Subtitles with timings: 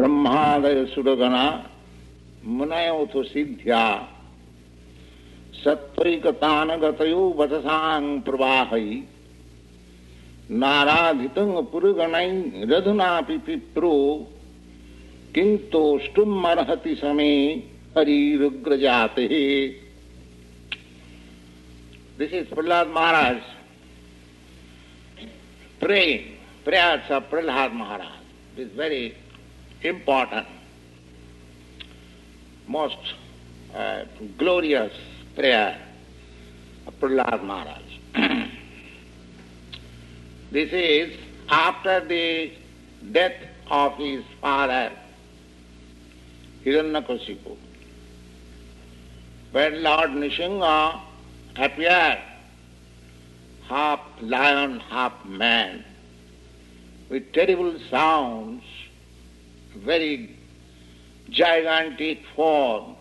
[0.00, 1.44] ब्रह्मादय सुरगणा
[2.48, 3.82] मुनयो तो सिद्ध्या।
[5.54, 8.70] सत्वैकतान गतयो वचसांग प्रवाह।
[10.52, 12.14] नाराधितंग पुरगण
[12.70, 13.92] रधुना पिप्रो
[15.34, 16.42] किंतोष्टुम
[16.96, 17.32] समे
[17.96, 19.26] हरिग्र जाते
[22.18, 23.36] दिस इज़ प्रहलाद महाराज
[25.80, 26.28] प्रेम
[26.64, 29.06] प्रयास Prahlad Maharaj is very
[29.82, 30.46] important,
[32.66, 32.98] most
[33.74, 34.04] uh,
[34.38, 34.92] glorious
[35.34, 35.80] prayer
[36.86, 37.82] of Prahlad Maharaj.
[40.50, 42.52] this is after the
[43.12, 43.36] death
[43.70, 44.92] of his father,
[46.64, 47.56] Hiranyakasipu.
[49.52, 51.00] When Lord Nrsimha
[51.56, 52.18] appeared,
[53.68, 55.84] half lion, half man,
[57.08, 58.62] with terrible sounds,
[59.84, 60.36] very
[61.30, 62.96] gigantic form,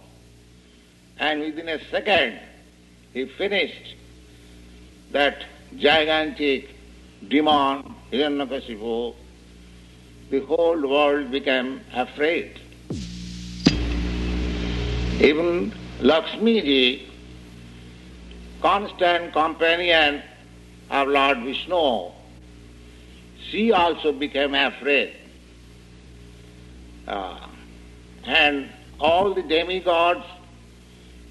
[1.19, 2.39] and within a second
[3.13, 3.95] he finished
[5.11, 5.43] that
[5.77, 6.69] gigantic
[7.27, 9.15] demon, Hiranyakasipu,
[10.29, 12.59] the whole world became afraid.
[15.21, 17.11] Even Lakshmi ji,
[18.61, 20.21] constant companion
[20.89, 22.11] of Lord Vishnu,
[23.49, 25.13] she also became afraid.
[27.09, 27.39] Uh,
[28.25, 30.23] and all the demigods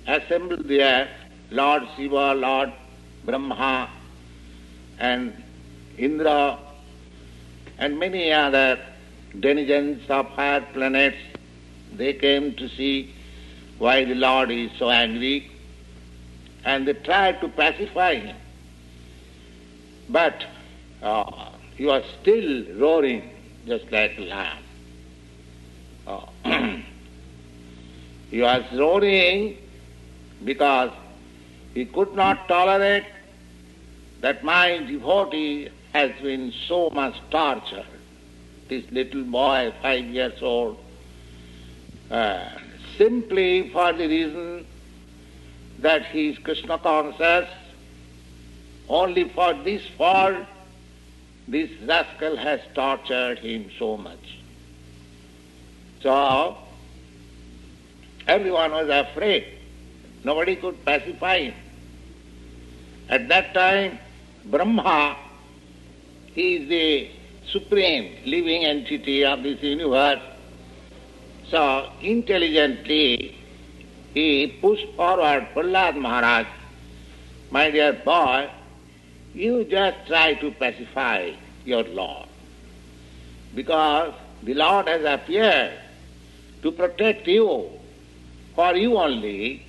[0.08, 1.08] assembled there,
[1.50, 2.72] Lord Shiva, Lord
[3.24, 3.88] Brahma,
[4.98, 5.40] and
[5.96, 6.58] Indra,
[7.78, 8.80] and many other
[9.38, 11.18] denizens of higher planets,
[11.94, 13.14] they came to see
[13.78, 15.48] why the Lord is so angry,
[16.64, 18.36] and they tried to pacify him.
[20.08, 20.44] But
[21.02, 23.30] uh, he was still roaring
[23.64, 24.64] just like a lion.
[28.30, 29.56] He was roaring
[30.44, 30.90] because
[31.74, 33.06] he could not tolerate
[34.20, 37.86] that my devotee has been so much tortured.
[38.68, 40.78] This little boy, five years old,
[42.10, 42.50] uh,
[42.98, 44.66] simply for the reason
[45.78, 47.48] that he is Krishna conscious,
[48.88, 50.44] only for this fault,
[51.46, 54.37] this rascal has tortured him so much.
[56.02, 56.56] So,
[58.26, 59.46] everyone was afraid.
[60.24, 61.54] Nobody could pacify him.
[63.08, 63.98] At that time,
[64.44, 65.16] Brahma,
[66.34, 67.10] he is the
[67.50, 70.20] supreme living entity of this universe.
[71.50, 73.36] So, intelligently,
[74.14, 76.46] he pushed forward Prahlad Maharaj,
[77.50, 78.50] my dear boy,
[79.34, 81.32] you just try to pacify
[81.64, 82.28] your Lord.
[83.54, 85.72] Because the Lord has appeared
[86.62, 87.70] to protect you,
[88.54, 89.64] for you only.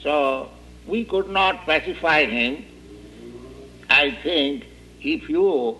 [0.00, 0.50] So
[0.86, 2.64] we could not pacify him.
[3.90, 4.64] I think
[5.00, 5.76] if you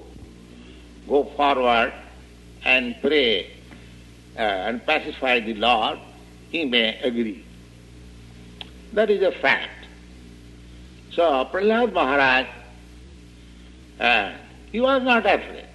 [1.09, 1.93] go forward
[2.65, 3.51] and pray
[4.37, 5.99] uh, and pacify the Lord,
[6.51, 7.45] he may agree.
[8.93, 9.87] That is a fact.
[11.13, 11.23] So
[11.53, 12.47] Prahlad Maharaj,
[14.01, 14.33] uh,
[14.71, 15.67] he was not afraid.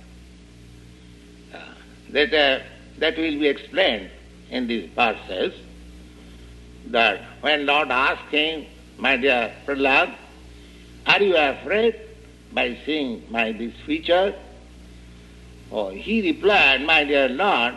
[1.54, 1.58] Uh,
[2.10, 2.64] that, uh,
[3.00, 4.10] that will be explained
[4.54, 5.54] in these verses,
[6.88, 8.66] that when Lord asked him,
[8.98, 10.16] my dear Prahlad,
[11.08, 12.00] are you afraid
[12.54, 14.36] by seeing my this feature?
[15.72, 17.76] Oh, he replied, my dear Lord,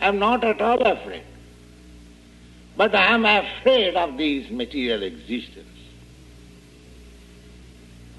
[0.00, 1.24] I am not at all afraid.
[2.76, 5.66] But I am afraid of this material existence.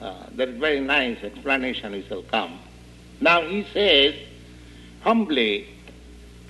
[0.02, 2.60] Uh, that is very nice explanation which will come.
[3.22, 4.16] Now he says,
[5.02, 5.70] humbly,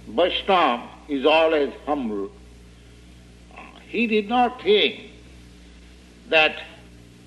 [0.07, 2.31] Vaishnava is always humble.
[3.87, 5.11] He did not think
[6.29, 6.61] that,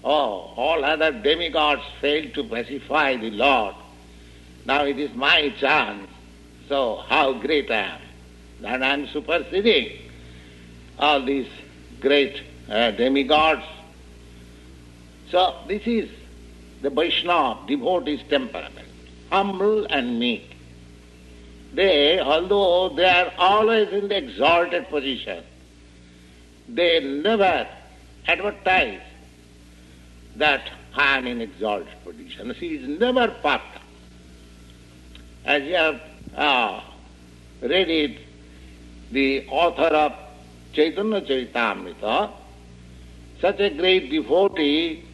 [0.02, 3.74] oh, all other demigods failed to pacify the Lord.
[4.64, 6.08] Now it is my chance.
[6.68, 8.00] So how great I am.
[8.62, 9.96] That I am superseding
[10.98, 11.48] all these
[12.00, 13.62] great uh, demigods.
[15.30, 16.10] So this is
[16.82, 18.88] the Vaishnava devotee's temperament,
[19.30, 20.55] humble and meek.
[21.76, 25.44] They, although they are always in the exalted position,
[26.66, 27.68] they never
[28.26, 29.02] advertise
[30.36, 32.54] that I am in exalted position.
[32.58, 33.60] She is never up.
[35.44, 36.00] As you have
[36.34, 36.80] uh,
[37.60, 38.20] read it,
[39.12, 40.12] the author of
[40.72, 42.32] Chaitanya Charitamrita,
[43.38, 45.04] such a great devotee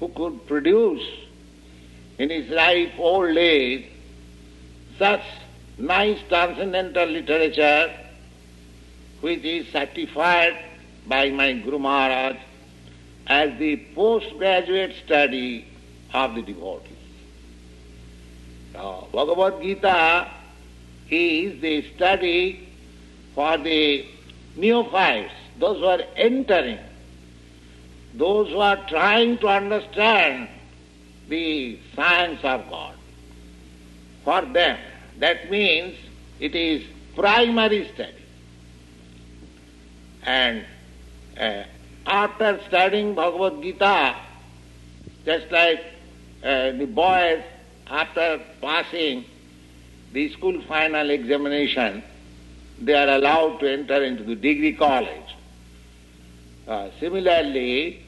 [0.00, 1.06] who could produce
[2.18, 3.86] in his life old age
[4.98, 5.22] such
[5.78, 7.90] nice transcendental literature
[9.20, 10.56] which is certified
[11.06, 12.36] by my Guru Maharaj
[13.26, 15.66] as the postgraduate study
[16.12, 16.92] of the devotees.
[18.72, 20.30] So, Bhagavad Gita
[21.10, 22.68] is the study
[23.34, 24.04] for the
[24.56, 26.78] neophytes, those who are entering,
[28.14, 30.48] those who are trying to understand
[31.28, 32.94] the science of God.
[34.24, 34.78] For them,
[35.18, 35.96] that means
[36.40, 36.84] it is
[37.14, 38.24] primary study.
[40.22, 40.64] And
[41.38, 41.64] uh,
[42.06, 44.16] after studying Bhagavad Gita,
[45.24, 45.84] just like
[46.42, 47.42] uh, the boys
[47.88, 49.24] after passing
[50.12, 52.02] the school final examination,
[52.80, 55.34] they are allowed to enter into the degree college.
[56.66, 58.02] Uh, similarly,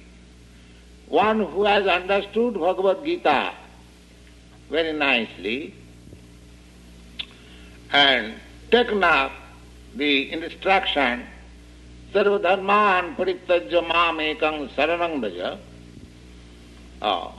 [1.08, 3.52] one who has understood Bhagavad Gita
[4.70, 5.74] very nicely
[7.92, 8.34] and
[8.70, 9.32] taken up
[9.96, 11.26] the instruction
[12.12, 15.58] sarvadharman parityajya mamekam saranam bhaja.
[17.02, 17.34] Oh.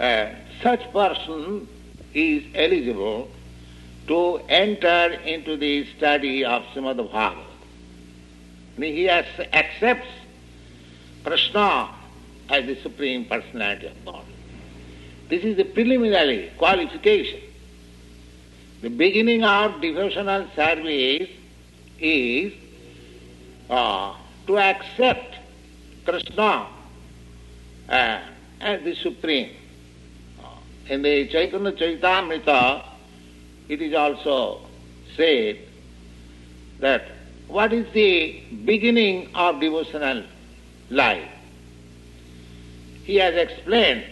[0.00, 0.30] Ah.
[0.62, 1.66] Such person
[2.14, 3.28] is eligible
[4.06, 7.44] to enter into the study of Srimad Bhagavatam.
[8.78, 10.08] He has, accepts
[11.24, 11.88] Krishna
[12.48, 14.24] as the Supreme Personality of God.
[15.28, 17.40] This is the preliminary qualification.
[18.82, 21.28] The beginning of devotional service
[22.00, 22.52] is
[23.70, 24.16] uh,
[24.48, 25.36] to accept
[26.04, 26.66] Krishna
[27.88, 28.20] uh,
[28.60, 29.50] as the Supreme.
[30.42, 30.48] Uh,
[30.88, 32.84] in the Chaitanya Charitamrita,
[33.68, 34.62] it is also
[35.16, 35.58] said
[36.80, 37.04] that
[37.46, 40.24] what is the beginning of devotional
[40.90, 41.30] life?
[43.04, 44.06] He has explained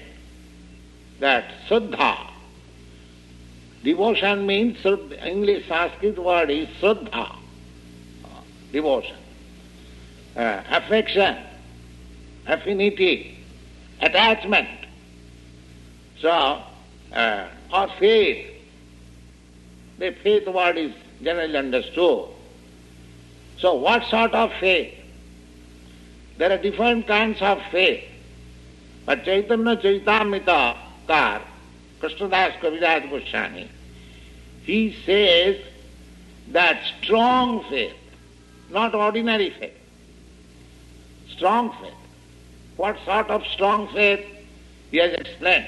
[1.19, 2.30] that Sraddha,
[3.83, 4.85] devotion means,
[5.25, 7.37] English Sanskrit word is Sraddha,
[8.73, 9.17] devotion
[10.37, 11.37] uh, affection,
[12.47, 13.39] affinity,
[14.01, 14.69] attachment.
[16.21, 16.63] So,
[17.13, 18.47] uh, or faith.
[19.99, 20.93] The faith word is
[21.23, 22.29] generally understood.
[23.59, 24.95] So, what sort of faith?
[26.39, 28.05] There are different kinds of faith.
[29.05, 31.43] But Chaitanya Charitamrita Kar,
[32.01, 33.71] Krishnadas Kaviraj Goswami,
[34.65, 35.57] he says
[36.49, 37.95] that strong faith,
[38.71, 39.75] not ordinary faith
[41.41, 41.95] strong faith.
[42.77, 44.27] What sort of strong faith?
[44.91, 45.67] He has explained.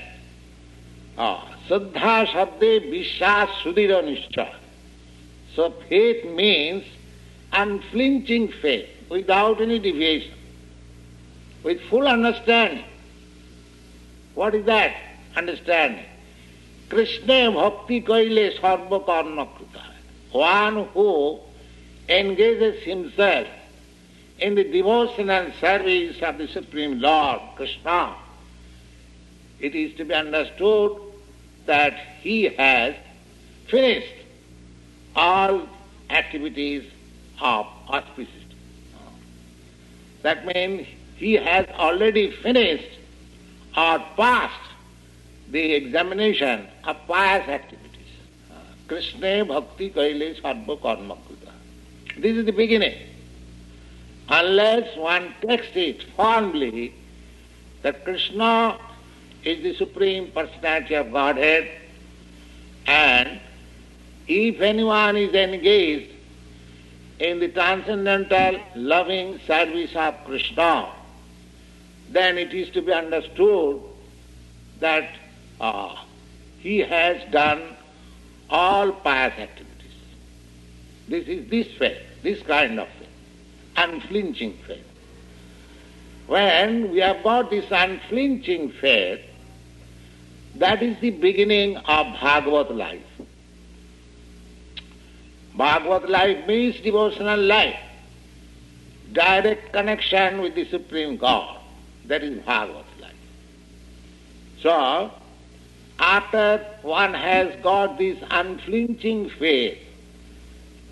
[1.17, 4.55] Ah, Saddha Shabde Vishas Sudhira Nishcha.
[5.55, 6.85] So faith means
[7.55, 10.35] unflinching faith without any deviation,
[11.63, 12.85] with full understanding.
[14.35, 14.95] What is that
[15.37, 16.05] understanding?
[16.93, 19.83] Krishna bhakti kaile sarva karma krita.
[20.31, 21.41] One who
[22.07, 23.49] engages himself
[24.39, 28.15] in the devotional service of the Supreme Lord, Krishna,
[29.59, 31.01] it is to be understood
[31.65, 32.95] that he has
[33.69, 34.13] finished
[35.17, 35.67] all
[36.11, 36.85] activities
[37.41, 38.55] of auspicity.
[40.21, 40.87] That means
[41.17, 42.99] he has already finished
[43.79, 44.69] or passed
[45.51, 47.89] the examination of pious activities.
[48.89, 51.17] Krishna bhakti kaile sarva karma
[52.19, 52.95] This is the beginning
[54.29, 56.95] unless one takes it firmly
[57.83, 58.79] that Krishna
[59.45, 61.69] is the Supreme Personality of Godhead
[62.87, 63.41] and
[64.29, 66.13] if anyone is engaged
[67.19, 70.89] in the transcendental loving service of Krishna,
[72.11, 73.81] then it is to be understood
[74.81, 75.09] that
[75.61, 75.95] uh,
[76.63, 77.77] he has done
[78.49, 79.69] all pious activities.
[81.09, 83.03] This is this faith, this kind of faith
[83.77, 84.87] unflinching faith.
[86.27, 89.21] When we have got this unflinching faith,
[90.57, 93.03] that is the beginning of Bhagavad life.
[95.57, 97.79] Bhagavad life means devotional life,
[99.13, 101.59] direct connection with the Supreme God.
[102.07, 103.13] That is Bhagavad life.
[104.61, 105.11] So,
[106.03, 109.79] after one has got this unflinching faith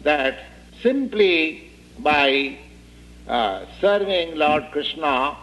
[0.03, 0.39] that
[0.83, 2.57] simply by
[3.27, 5.37] uh, serving Lord Krishna,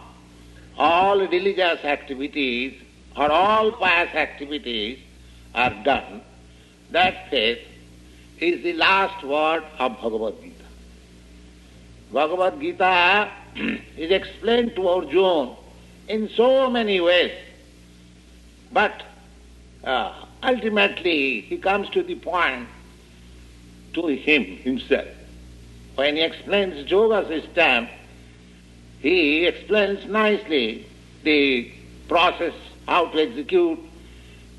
[0.78, 2.80] all religious activities
[3.14, 5.00] or all pious activities
[5.54, 6.22] are done,
[6.90, 7.60] that faith
[8.40, 10.64] is the last word of Bhagavad Gita.
[12.10, 13.30] Bhagavad Gita
[13.98, 15.56] is explained to Arjuna
[16.08, 17.32] in so many ways,
[18.72, 19.02] but
[19.84, 22.68] uh, ultimately he comes to the point
[23.94, 25.08] to him himself.
[25.94, 27.88] When he explains yoga system,
[29.00, 30.86] he explains nicely
[31.24, 31.70] the
[32.08, 32.54] process
[32.86, 33.78] how to execute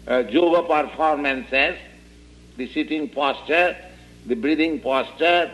[0.07, 1.77] uh, yoga performances,
[2.57, 3.75] the sitting posture,
[4.25, 5.51] the breathing posture,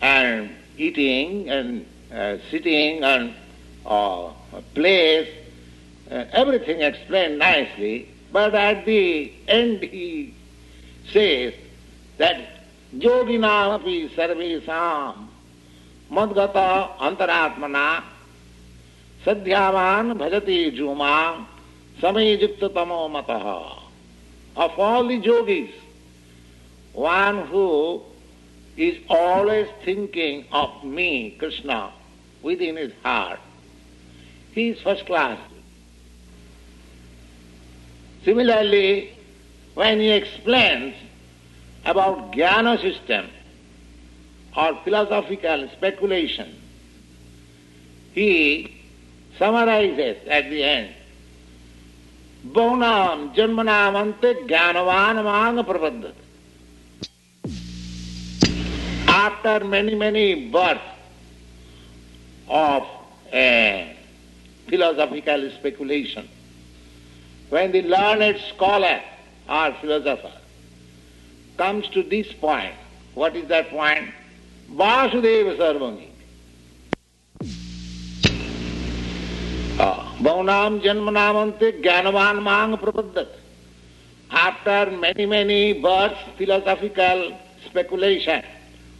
[0.00, 3.34] and eating and uh, sitting and
[3.86, 4.32] uh,
[4.74, 5.28] place,
[6.10, 8.08] uh, everything explained nicely.
[8.32, 10.34] But at the end he
[11.12, 11.54] says
[12.18, 12.36] that
[12.94, 15.12] योगिनामपि सर्वेषां
[16.16, 16.56] मद्गत
[17.08, 17.88] अंतरात्मना
[19.24, 21.16] सध्यावान भजते जुमा
[22.00, 23.30] समयुक्त तमो मत
[24.56, 25.70] of all the yogis,
[26.92, 28.02] one who
[28.76, 31.92] is always thinking of me, Krishna,
[32.42, 33.38] within his heart,
[34.52, 35.38] he is first class.
[38.24, 39.14] Similarly,
[39.74, 40.94] when he explains
[41.84, 43.28] about jnana system
[44.56, 46.54] or philosophical speculation,
[48.12, 48.82] he
[49.38, 50.94] summarizes at the end,
[52.46, 56.14] Bonam janmanamante jnanavan mang prabandhat.
[59.08, 60.80] After many, many births
[62.48, 62.86] of
[64.68, 66.28] philosophical speculation,
[67.50, 69.00] when the learned scholar
[69.48, 70.32] or philosopher
[71.56, 72.74] comes to this point.
[73.14, 74.10] What is that point?
[74.70, 76.06] Vasudeva Sarvami.
[79.78, 83.28] Ah, Bhaunam Janmanamante Gyanavan Mang Prapaddat.
[84.30, 88.44] After many, many births, philosophical speculation,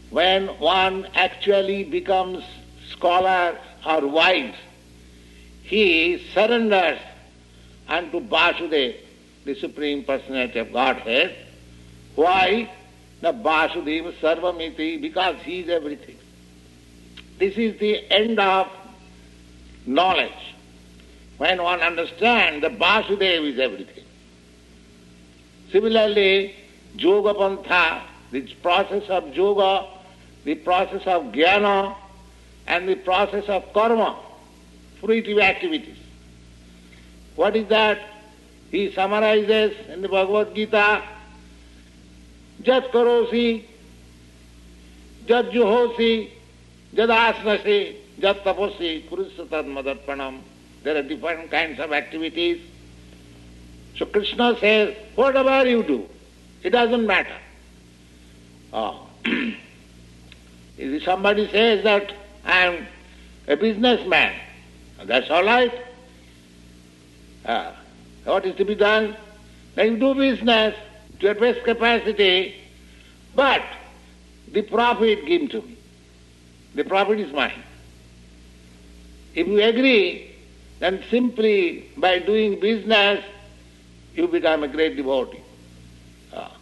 [0.09, 2.43] when one actually becomes
[2.89, 4.55] scholar or wise,
[5.63, 6.99] he surrenders
[7.91, 8.95] unto Vasudeva,
[9.43, 11.35] the Supreme Personality of Godhead,
[12.15, 12.71] why?
[13.21, 16.17] The Vasudeva Sarvamiti, because he is everything.
[17.37, 18.67] This is the end of
[19.85, 20.31] knowledge.
[21.37, 24.03] When one understands that Vasudeva is everything.
[25.71, 26.55] Similarly,
[26.95, 29.87] Yoga Pantha, the process of yoga,
[30.43, 31.95] the process of jnana,
[32.67, 34.17] and the process of karma,
[35.01, 36.00] fruitive activities.
[37.35, 37.99] What is that?
[38.71, 41.03] He summarizes in the Bhagavad Gita,
[42.63, 43.65] Jat karosi,
[45.27, 46.29] jat juhosi,
[46.93, 50.41] jat asnasi, jat taposi, kurusatad madarpanam.
[50.83, 52.61] There are different kinds of activities.
[53.97, 56.07] So Krishna says, whatever you do,
[56.63, 57.37] it doesn't matter.
[58.73, 59.07] Oh.
[60.77, 62.13] if somebody says that
[62.45, 62.87] I am
[63.47, 64.33] a businessman,
[65.05, 65.73] that's all right.
[67.45, 67.71] Uh,
[68.25, 69.15] what is to be done?
[69.75, 70.75] Then you do business
[71.19, 72.55] to your best capacity,
[73.35, 73.63] but
[74.51, 75.77] the profit given to me.
[76.75, 77.63] The profit is mine.
[79.33, 80.35] If you agree,
[80.79, 83.23] then simply by doing business,
[84.15, 85.41] you become a great devotee.
[86.33, 86.55] Ah.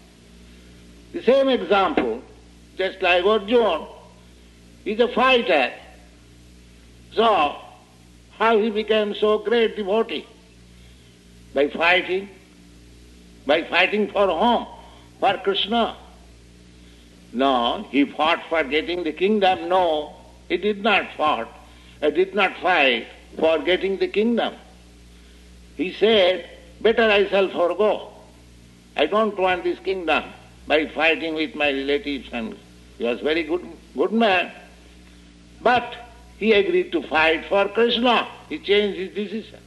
[1.13, 2.21] The same example,
[2.77, 3.87] just like Arjuna,
[4.85, 5.73] is a fighter.
[7.13, 7.55] So,
[8.37, 10.27] how he became so great devotee?
[11.53, 12.29] By fighting,
[13.45, 14.67] by fighting for whom?
[15.19, 15.95] For Krishna.
[17.33, 19.69] No, he fought for getting the kingdom.
[19.69, 20.15] No,
[20.47, 21.47] he did not fight.
[21.99, 24.55] He uh, did not fight for getting the kingdom.
[25.75, 26.49] He said,
[26.81, 28.11] better I shall forego.
[28.95, 30.23] I don't want this kingdom
[30.67, 32.55] by fighting with my relatives and
[32.97, 33.65] he was very good
[33.95, 34.51] good man.
[35.61, 35.95] But
[36.37, 38.27] he agreed to fight for Krishna.
[38.49, 39.59] He changed his decision.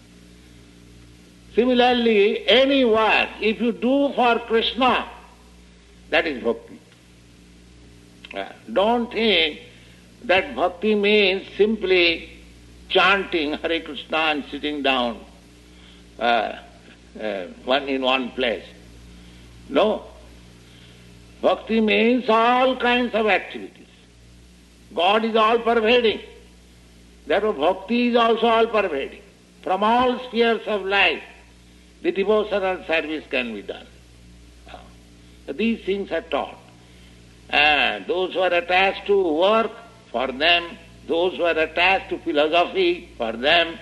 [1.55, 5.09] Similarly, any work, if you do for Krishna,
[6.11, 6.79] that is bhakti.
[8.35, 9.61] Uh, don't think
[10.25, 12.31] that bhakti means simply
[12.89, 15.21] chanting Hare Krishna and sitting down
[16.19, 16.57] uh,
[17.21, 18.65] uh, one in one place.
[19.69, 20.05] No.
[21.43, 23.89] Bhakti means all kinds of activities.
[24.95, 26.21] God is all pervading.
[27.27, 29.23] Therefore, bhakti is also all pervading.
[29.63, 31.23] From all spheres of life,
[32.03, 33.87] the devotional service can be done.
[34.69, 36.59] Uh, these things are taught.
[37.49, 39.71] And those who are attached to work,
[40.11, 43.79] for them, those who are attached to philosophy, for them,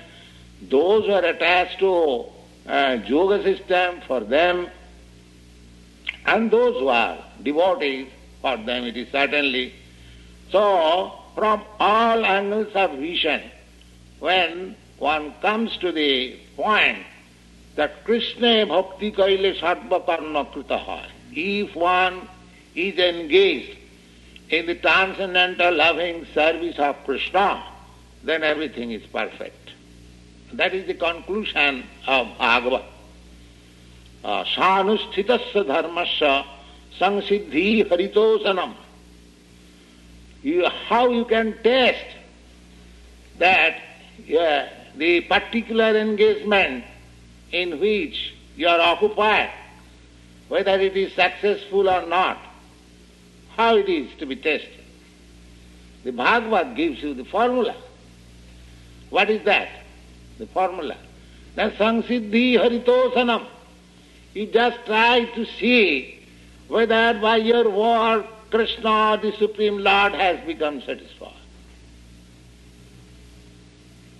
[0.63, 2.27] those who are attached to
[2.67, 4.69] uh, yoga system, for them,
[6.27, 8.09] and those who are devotees,
[8.43, 9.73] for them it is certainly.
[10.51, 13.43] So, from all angles of vision,
[14.19, 17.07] when one comes to the point
[17.81, 21.09] that Krishna bhakti kaile sarvakarma krita hai.
[21.33, 22.29] If one
[22.75, 23.79] is engaged
[24.51, 27.65] in the transcendental loving service of Krishna,
[28.23, 29.71] then everything is perfect.
[30.53, 32.85] That is the conclusion of Bhagavad.
[34.25, 36.45] सानुष्ठितस्य धर्मस्य
[37.01, 38.75] संसिद्धि हरितोषणम
[40.43, 42.05] you, how you can test
[43.39, 43.81] that
[44.27, 46.85] yeah, the particular engagement
[47.53, 49.51] in which you are occupied,
[50.49, 52.39] whether it is successful or not,
[53.57, 54.85] how it is to be tested.
[56.05, 57.75] The Bhagavad gives you the formula.
[59.11, 59.69] What is that?
[60.39, 60.97] The formula.
[61.57, 63.47] That Samsiddhi Haritosanam.
[64.35, 66.21] You just try to see
[66.69, 71.35] whether by your work Krishna, the Supreme Lord, has become satisfied.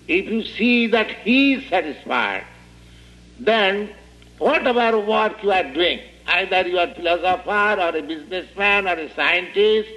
[0.07, 2.45] If you see that He is satisfied,
[3.41, 3.91] then
[4.39, 9.13] whatever work you are doing, either you are a philosopher or a businessman or a
[9.15, 9.89] scientist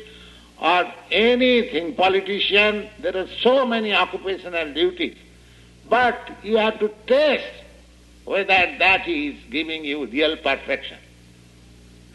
[0.61, 5.17] or anything, politician, there are so many occupational duties.
[5.89, 7.51] But you have to test
[8.23, 10.97] whether that is giving you real perfection.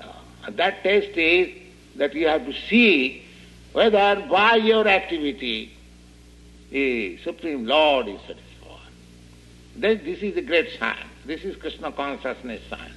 [0.00, 1.54] Uh, that test is
[1.96, 3.22] that you have to see
[3.74, 5.76] whether by your activity
[6.70, 8.44] the Supreme Lord is satisfied.
[9.76, 11.17] This is the great science.
[11.28, 12.94] This is Krishna consciousness science.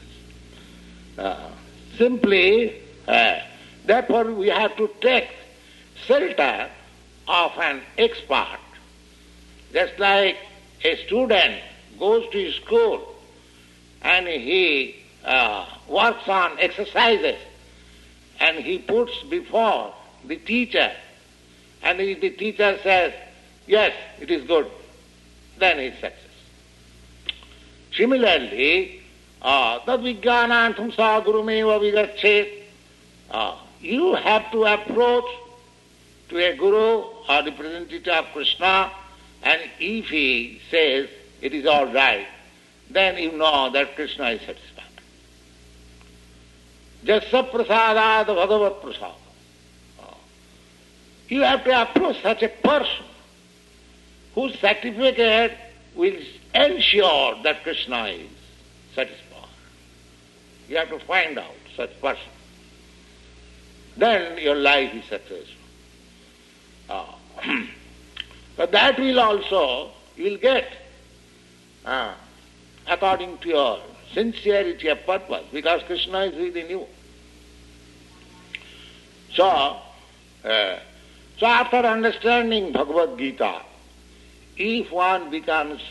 [1.18, 1.50] Uh,
[1.98, 3.40] simply, uh,
[3.84, 5.28] therefore, we have to take
[6.06, 6.70] shelter
[7.28, 8.62] of an expert.
[9.74, 10.38] Just like
[10.86, 11.62] a student
[12.00, 13.16] goes to school
[14.02, 14.96] and he
[15.26, 17.38] uh, works on exercises
[18.40, 20.90] and he puts before the teacher,
[21.84, 23.14] and if the teacher says,
[23.68, 24.72] yes, it is good,
[25.60, 26.31] then he success.
[27.96, 29.02] Similarly,
[29.42, 32.64] uh, tad vijnanantam sa gurumeva vigachet.
[33.30, 35.26] Uh, you have to approach
[36.30, 38.92] to a guru or representative of Krishna,
[39.44, 41.10] and if he says
[41.42, 42.28] it is all right,
[42.90, 44.86] then you know that Krishna is satisfied.
[47.06, 49.16] Jasa prasadad bhagavat prasad.
[51.28, 53.06] You have to approach such a person
[54.36, 55.58] whose certificate
[55.96, 56.18] will
[56.54, 58.30] ensure that Krishna is
[58.96, 59.50] satisfied.
[60.68, 62.24] You have to find out such person.
[63.98, 65.46] Then your life is successful.
[66.90, 67.06] Uh,
[68.58, 70.72] but that will also, you will get
[71.86, 72.14] uh,
[72.88, 73.80] according to your
[74.14, 76.86] sincerity of purpose, because Krishna is within you.
[79.34, 79.46] So,
[80.44, 80.80] uh,
[81.38, 83.62] so after understanding Bhagavad Gita,
[84.58, 85.82] if one becomes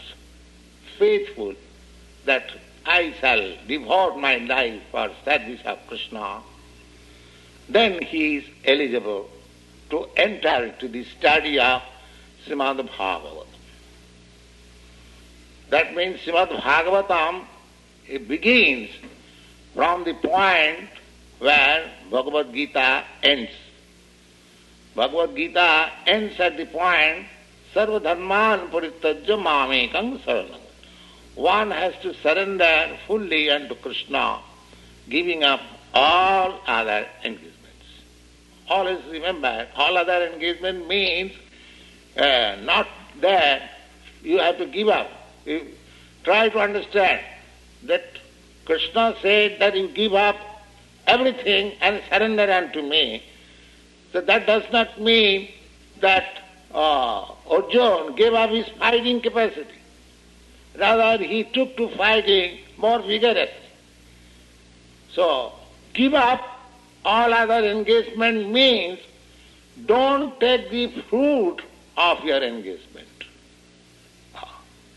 [1.00, 1.54] faithful
[2.26, 2.52] that
[2.86, 6.40] I shall devote my life for service of Krishna,
[7.68, 9.28] then he is eligible
[9.88, 11.82] to enter into the study of
[12.46, 13.46] Srimad Bhagavatam.
[15.70, 17.44] That means Srimad Bhagavatam
[18.28, 18.90] begins
[19.74, 20.90] from the point
[21.38, 23.52] where Bhagavad Gita ends.
[24.94, 27.26] Bhagavad Gita ends at the point
[27.74, 30.59] Sarva Dharman Paritajya Mamekam Saranam.
[31.40, 34.40] One has to surrender fully unto Krishna,
[35.08, 35.62] giving up
[35.94, 37.86] all other engagements.
[38.68, 41.32] Always remember, all other engagement means
[42.18, 42.88] uh, not
[43.22, 43.70] that
[44.22, 45.10] you have to give up.
[45.46, 45.66] You
[46.24, 47.22] try to understand
[47.84, 48.04] that
[48.66, 50.36] Krishna said that you give up
[51.06, 53.22] everything and surrender unto me.
[54.12, 55.48] So that does not mean
[56.02, 56.42] that
[56.74, 59.79] uh, Arjun gave up his fighting capacity.
[60.78, 63.54] Rather, he took to fighting more vigorously.
[65.12, 65.52] So,
[65.92, 66.40] give up
[67.04, 68.98] all other engagement means
[69.86, 71.62] don't take the fruit
[71.96, 73.08] of your engagement.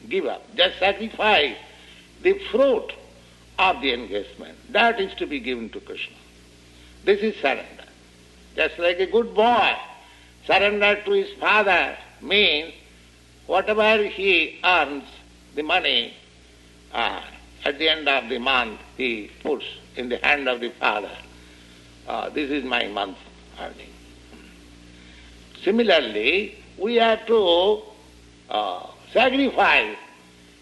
[0.10, 0.44] Give up.
[0.56, 1.56] Just sacrifice
[2.22, 2.92] the fruit
[3.60, 4.58] of the engagement.
[4.72, 6.16] That is to be given to Krishna.
[7.04, 7.86] This is surrender.
[8.56, 9.76] Just like a good boy,
[10.46, 12.74] surrender to his father means
[13.48, 15.04] whatever he earns,
[15.56, 16.14] the money,
[16.94, 17.22] uh,
[17.66, 21.12] at the end of the month he puts in the hand of the father.
[22.08, 23.18] Uh, this is my month
[23.60, 23.90] earning.
[25.64, 27.82] Similarly, we have to
[28.50, 29.96] uh, sacrifice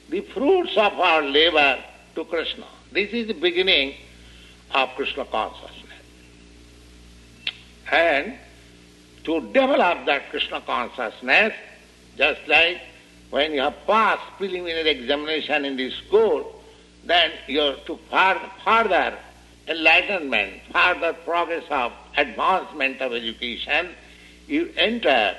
[0.09, 1.83] the fruits of our labor
[2.15, 2.67] to Krishna.
[2.91, 3.95] This is the beginning
[4.71, 5.77] of Krishna consciousness.
[7.91, 8.37] And
[9.23, 11.53] to develop that Krishna consciousness,
[12.17, 12.81] just like
[13.31, 16.61] when you have passed preliminary examination in the school,
[17.05, 19.17] then you're to far, further
[19.67, 23.89] enlightenment, further progress of advancement of education,
[24.47, 25.35] you enter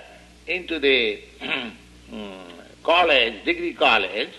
[0.46, 1.20] into the
[2.10, 2.32] hmm,
[2.82, 4.30] college, degree college.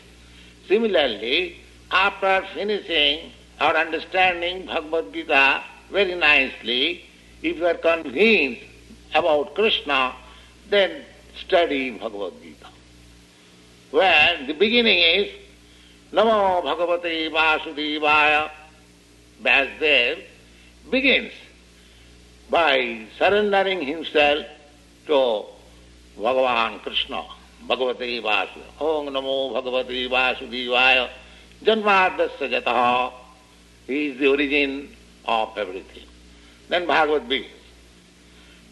[0.68, 1.58] Similarly,
[1.92, 7.06] after finishing or understanding Bhagavad Gita very nicely,
[7.44, 8.62] if you are convinced
[9.14, 10.16] about Krishna,
[10.70, 11.04] then
[11.46, 12.53] study Bhagavad Gita.
[13.94, 15.32] Where the beginning is
[16.12, 18.50] Namo Bhagavate Vasudevaya,
[19.40, 20.24] Vyasdev
[20.90, 21.32] begins
[22.50, 24.48] by surrendering himself
[25.06, 25.46] to
[26.18, 27.24] Bhagavan Krishna,
[27.68, 28.82] Bhagavate Vasudevaya.
[28.82, 31.12] Om Namo Bhagavate Vasudevaya,
[31.64, 33.14] Janmadasya Jataha.
[33.86, 34.90] He is the origin
[35.26, 36.08] of everything.
[36.68, 37.52] Then Bhagavad begins.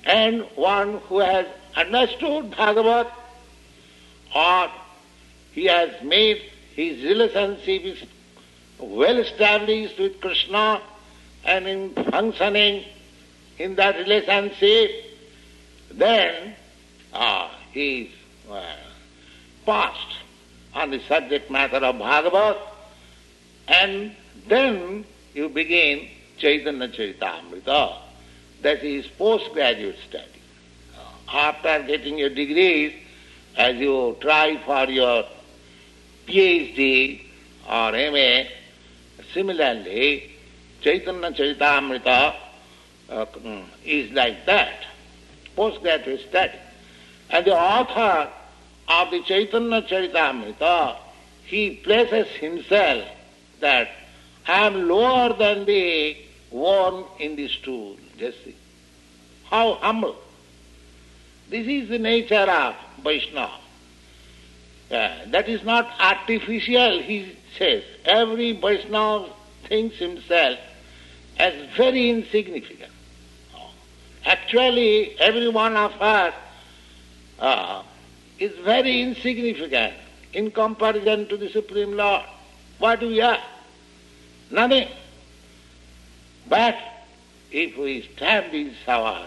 [0.03, 3.11] And one who has understood Bhagavat
[4.33, 4.71] or
[5.51, 6.41] he has made
[6.75, 8.03] his relationship is
[8.79, 10.81] well established with Krishna
[11.43, 12.85] and in functioning
[13.59, 14.91] in that relationship,
[15.91, 16.55] then
[17.13, 18.11] ah, he is
[18.49, 18.75] uh,
[19.65, 20.17] passed
[20.73, 22.57] on the subject matter of Bhagavat,
[23.67, 24.15] and
[24.47, 27.97] then you begin Chaitanya Charitamrita.
[28.61, 30.25] That is postgraduate study.
[31.31, 32.93] After getting your degrees,
[33.57, 35.25] as you try for your
[36.27, 37.21] PhD
[37.69, 38.49] or MA,
[39.33, 40.31] similarly,
[40.81, 42.35] Chaitanya Charitamrita
[43.09, 43.25] uh,
[43.85, 44.85] is like that,
[45.55, 46.57] postgraduate study.
[47.29, 48.31] And the author
[48.87, 50.97] of the Chaitanya Charitamrita,
[51.45, 53.07] he places himself
[53.59, 53.89] that
[54.47, 56.17] I am lower than the
[56.49, 57.97] worm in the stool.
[58.17, 58.55] Just see.
[59.45, 60.15] How humble.
[61.49, 63.60] This is the nature of Vaishnava.
[64.91, 67.81] Yeah, that is not artificial, he says.
[68.03, 69.29] Every Vaishnava
[69.69, 70.59] thinks himself
[71.39, 72.91] as very insignificant.
[74.25, 76.33] Actually, every one of us
[77.39, 77.83] uh,
[78.37, 79.93] is very insignificant
[80.33, 82.25] in comparison to the Supreme Lord.
[82.79, 83.39] What do we are?
[84.51, 84.89] Nothing.
[86.49, 86.77] But
[87.49, 89.25] if we establish our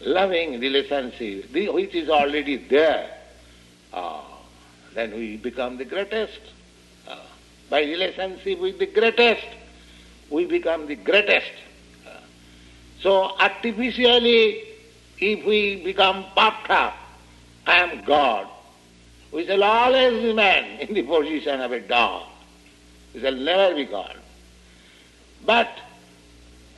[0.00, 3.08] loving relationship, which is already there,
[3.92, 4.22] uh,
[4.96, 6.40] then we become the greatest.
[7.06, 7.18] Uh,
[7.68, 9.46] by relationship with the greatest,
[10.30, 11.52] we become the greatest.
[12.06, 12.12] Uh,
[13.02, 14.62] so artificially,
[15.18, 16.96] if we become puffed up,
[17.66, 18.48] I am God,
[19.32, 22.28] we shall always remain in the position of a dog.
[23.12, 24.16] We shall never be God.
[25.44, 25.68] But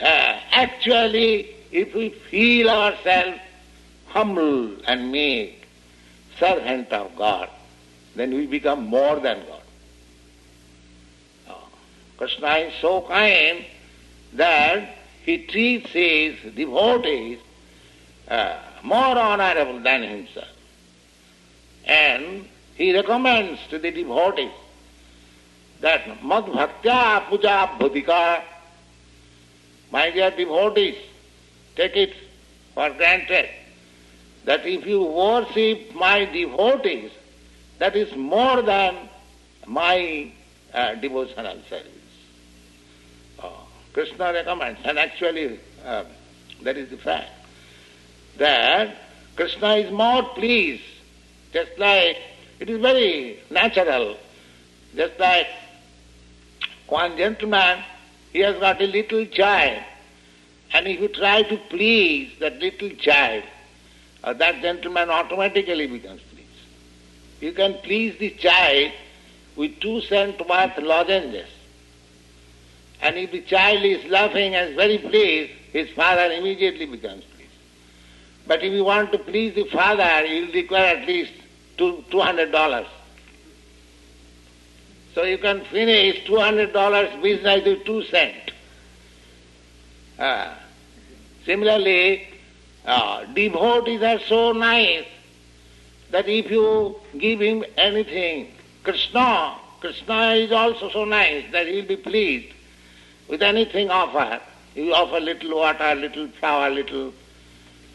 [0.01, 3.39] uh, actually, if we feel ourselves
[4.07, 5.67] humble and meek,
[6.37, 7.49] servant of God,
[8.19, 9.61] then we become more than God.
[11.49, 11.67] Oh,
[12.17, 13.63] Krishna is so kind
[14.33, 17.39] that he treats his devotees
[18.27, 20.49] uh, more honorable than himself.
[21.85, 24.51] And he recommends to the devotees
[25.79, 28.43] that mad bhaktya puja bhudika
[29.91, 30.97] my dear devotees,
[31.75, 32.13] take it
[32.75, 33.49] for granted
[34.45, 37.11] that if you worship my devotees,
[37.79, 39.09] that is more than
[39.65, 40.31] my
[40.73, 41.87] uh, devotional service.
[43.41, 46.03] Oh, Krishna recommends, and actually uh,
[46.63, 47.31] that is the fact,
[48.37, 48.95] that
[49.35, 50.83] Krishna is more pleased,
[51.53, 52.17] just like
[52.59, 54.17] it is very natural,
[54.95, 55.47] just like
[56.87, 57.83] one gentleman
[58.33, 59.81] he has got a little child,
[60.73, 63.43] and if you try to please that little child,
[64.23, 66.38] uh, that gentleman automatically becomes pleased.
[67.41, 68.91] You can please the child
[69.55, 71.49] with two cent worth lozenges.
[73.01, 77.49] And if the child is laughing and very pleased, his father immediately becomes pleased.
[78.45, 81.31] But if you want to please the father, you will require at least
[81.77, 82.87] two, $200.
[85.15, 88.51] So you can finish $200 business with 2 cents.
[90.17, 90.53] Uh,
[91.45, 92.27] similarly,
[92.85, 95.05] uh, devotees are so nice
[96.11, 98.51] that if you give him anything,
[98.83, 102.53] Krishna, Krishna is also so nice that he will be pleased
[103.27, 104.41] with anything offered.
[104.75, 107.13] You offer little water, little flower, little,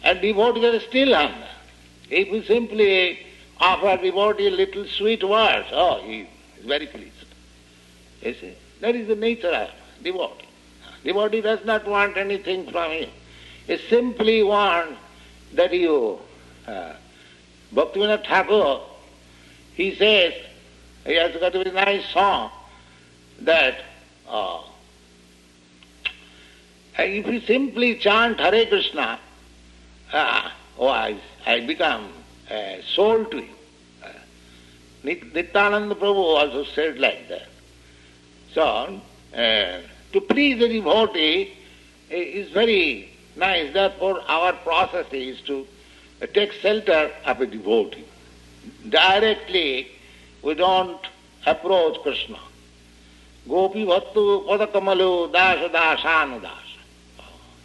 [0.02, 1.48] and devotees are still hunger.
[2.10, 3.18] If you simply
[3.58, 6.20] offer devotee little sweet words, oh, he
[6.58, 7.10] is very pleased.
[8.22, 9.70] You see, that is the nature of
[10.02, 10.46] devotee.
[11.04, 13.08] Devotee does not want anything from you.
[13.66, 14.98] He simply wants
[15.54, 16.18] that you.
[16.66, 16.94] Uh,
[17.74, 18.80] Bhaktivinoda Thakur,
[19.74, 20.34] he says,
[21.04, 22.50] he has got a very nice song,
[23.40, 23.80] that
[24.28, 24.62] uh,
[26.98, 29.18] if you simply chant Hare Krishna,
[30.12, 32.08] uh, oh, I, I become
[32.50, 33.54] uh, soul to you.
[34.02, 34.08] Uh,
[35.02, 37.48] Nityananda Prabhu also said like that.
[38.52, 39.80] So, uh,
[40.12, 41.52] to please the devotee
[42.08, 43.72] is very nice.
[43.72, 45.66] Therefore, our process is to
[46.26, 48.04] take shelter of a devotee.
[48.88, 49.88] Directly,
[50.42, 51.00] we don't
[51.46, 52.38] approach Krishna.
[53.48, 56.50] Gopi Bhattu Padakamalu Dasha Dashanudasa.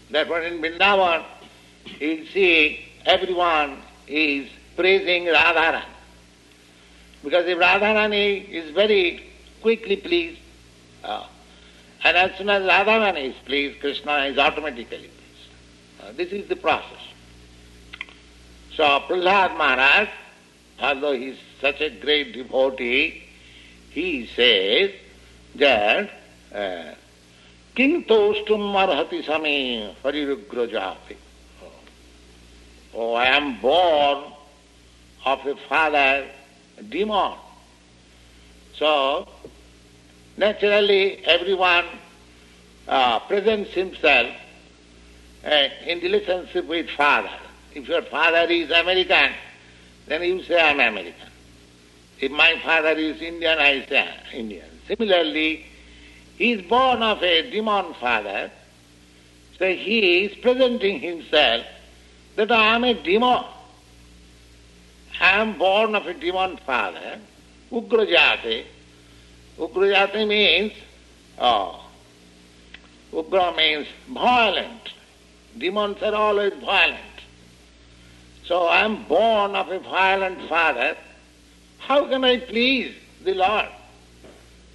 [0.09, 1.23] Therefore, in Vrindavan,
[1.99, 5.83] you see everyone is praising Radharani.
[7.23, 9.23] Because if Radharani is very
[9.61, 10.39] quickly pleased,
[11.03, 11.25] uh,
[12.03, 15.13] and as soon as Radharani is pleased, Krishna is automatically pleased.
[16.01, 17.08] Uh, this is the process.
[18.79, 20.07] So Prahlad Maharaj,
[20.81, 23.23] although he is such a great devotee,
[23.89, 24.91] he says
[25.55, 26.09] that
[26.55, 26.95] uh,
[27.75, 31.17] King tostum arhati same harirugrajati.
[32.93, 34.31] Oh, I am born
[35.25, 36.29] of a father
[36.87, 37.33] demon.
[38.75, 39.27] So,
[40.37, 41.83] naturally, everyone
[42.87, 44.33] uh, presents himself
[45.45, 47.29] uh, in relationship with father.
[47.73, 49.31] If your father is American,
[50.07, 51.29] then you say I am American.
[52.19, 54.65] If my father is Indian, I say Indian.
[54.87, 55.65] Similarly,
[56.37, 58.51] he is born of a demon father,
[59.57, 61.65] so he is presenting himself
[62.35, 63.43] that I am a demon.
[65.21, 67.19] I am born of a demon father,
[67.71, 68.65] Ugrajati.
[69.57, 70.73] Ugrajati means,
[71.37, 71.85] oh,
[73.11, 74.93] Ugra means violent.
[75.57, 76.99] Demons are always violent.
[78.49, 80.97] So I am born of a violent father.
[81.77, 83.67] How can I please the Lord?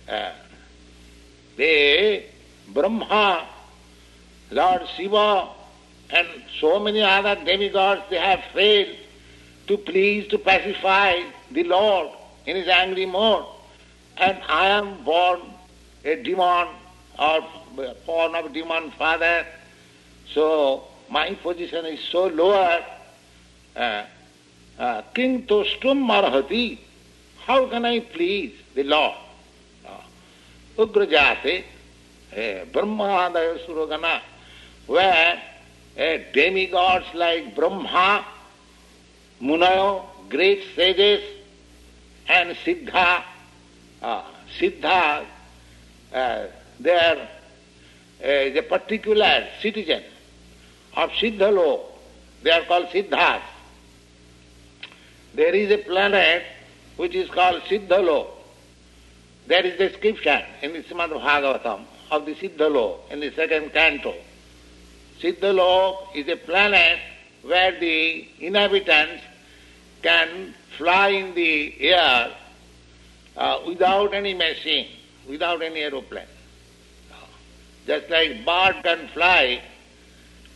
[0.09, 0.31] Uh,
[1.57, 2.23] the
[2.69, 3.49] Brahma,
[4.53, 5.49] Lord Shiva,
[6.11, 6.29] and
[6.61, 8.97] so many other demigods, they have failed
[9.67, 12.11] to please, to pacify the Lord
[12.47, 13.45] in his angry mood.
[14.19, 15.41] And I am born
[16.05, 16.69] a demon
[17.19, 17.41] or
[18.07, 19.45] born of demon father.
[20.33, 22.81] So my position is so lower.
[23.75, 24.07] Uh,
[24.79, 26.79] uh, King Tostum Marhati.
[27.45, 28.91] How can I please the?
[28.95, 29.13] Uh,
[30.77, 31.65] Ugrajate,
[32.33, 33.31] uh, Brahma
[33.67, 34.21] Suragana,
[34.87, 35.43] where
[35.97, 38.25] uh, demigods like Brahma,
[39.41, 41.23] Munayo, great sages,
[42.29, 43.23] and Siddha,
[44.03, 44.23] uh,
[44.59, 45.25] Siddha,
[46.13, 46.47] uh,
[46.81, 47.29] they are uh,
[48.21, 50.03] the particular citizen
[50.97, 51.83] of Siddhalo.
[52.43, 53.43] They are called Siddhas.
[55.35, 56.45] There is a planet
[56.97, 58.29] which is called Siddhalok.
[59.47, 64.15] There is description in the Srimad Bhagavatam of the Siddhalok in the second canto.
[65.21, 67.01] Siddhalok is a planet
[67.43, 69.23] where the inhabitants
[70.03, 72.31] can fly in the air
[73.37, 74.89] uh, without any machine,
[75.29, 76.27] without any aeroplane.
[77.87, 79.61] Just like bird can fly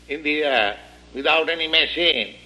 [0.08, 0.78] in the air
[1.14, 2.36] without any machine.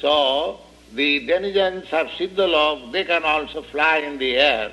[0.00, 0.60] So
[0.94, 4.72] the denizens of Siddhalok, they can also fly in the air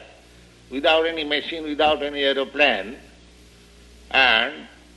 [0.70, 2.98] without any machine, without any aeroplane,
[4.12, 4.54] and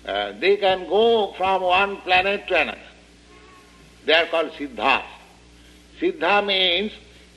[0.06, 2.78] uh, they can go from one planet to another.
[4.06, 5.04] They are called Siddhas.
[6.00, 6.92] Siddha means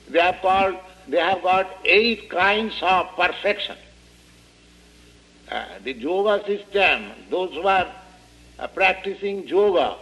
[0.08, 3.76] they have called they have got eight kinds of perfection.
[5.50, 7.92] Uh, the yoga system, those who are
[8.58, 9.96] uh, practicing yoga,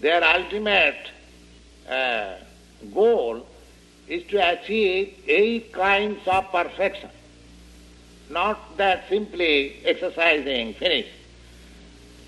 [0.00, 1.10] their ultimate
[1.88, 2.34] uh,
[2.92, 3.46] goal
[4.08, 7.10] is to achieve eight kinds of perfection.
[8.30, 11.06] Not that simply exercising, finish.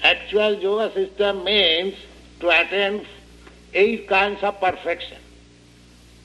[0.03, 1.95] Actual yoga system means
[2.41, 3.07] to attain
[3.75, 5.19] eight kinds of perfection.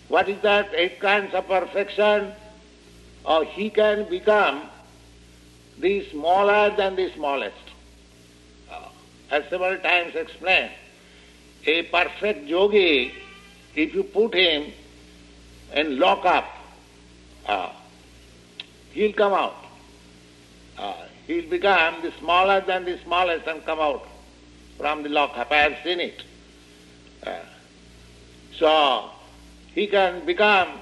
[0.08, 2.34] What is that eight kinds of perfection?
[3.24, 4.64] Or he can become
[5.80, 7.56] the smaller than the smallest.
[8.70, 8.90] Uh,
[9.32, 10.72] as several times explained,
[11.66, 13.14] a perfect yogi,
[13.76, 14.72] if you put him
[15.74, 16.46] in lock up,
[17.48, 17.72] uh,
[18.92, 19.56] he'll come out.
[20.78, 24.08] Uh, he'll become the smaller than the smallest and come out
[24.78, 25.52] from the lock up.
[25.52, 26.24] I have seen it.
[27.26, 27.40] Uh,
[28.58, 29.10] so,
[29.74, 30.82] he can become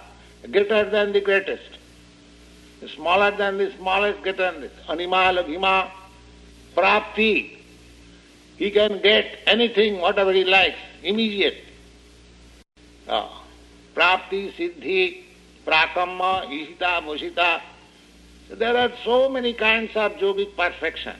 [0.51, 1.77] greater than the greatest,
[2.95, 4.71] smaller than the smallest, greater than this.
[4.87, 5.91] Anima, laghima,
[6.75, 7.57] prapti.
[8.57, 11.63] He can get anything, whatever he likes, immediate.
[13.09, 15.23] Prapti, siddhi,
[15.65, 17.61] prakamma, ishita, mushita.
[18.47, 21.15] So there are so many kinds of yogic perfection.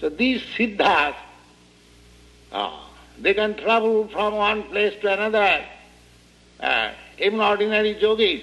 [0.00, 1.14] So these siddhas,
[3.18, 5.64] they can travel from one place to another.
[6.60, 8.42] Uh, even ordinary yogis,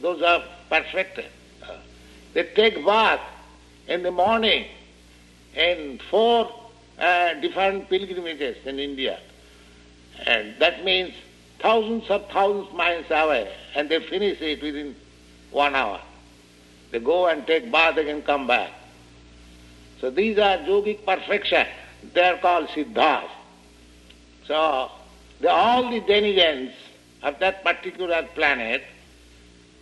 [0.00, 1.26] those are perfected.
[1.62, 1.76] Uh,
[2.34, 3.20] they take bath
[3.88, 4.66] in the morning
[5.54, 6.52] in four
[6.98, 9.18] uh, different pilgrimages in India.
[10.26, 11.14] And that means
[11.62, 14.94] thousands of thousands miles away, and they finish it within
[15.50, 16.00] one hour.
[16.90, 18.70] They go and take bath again come back.
[20.00, 21.66] So these are yogic perfection.
[22.12, 23.30] They are called siddhas.
[24.46, 24.90] So
[25.40, 26.72] the, all the denizens
[27.22, 28.82] of that particular planet,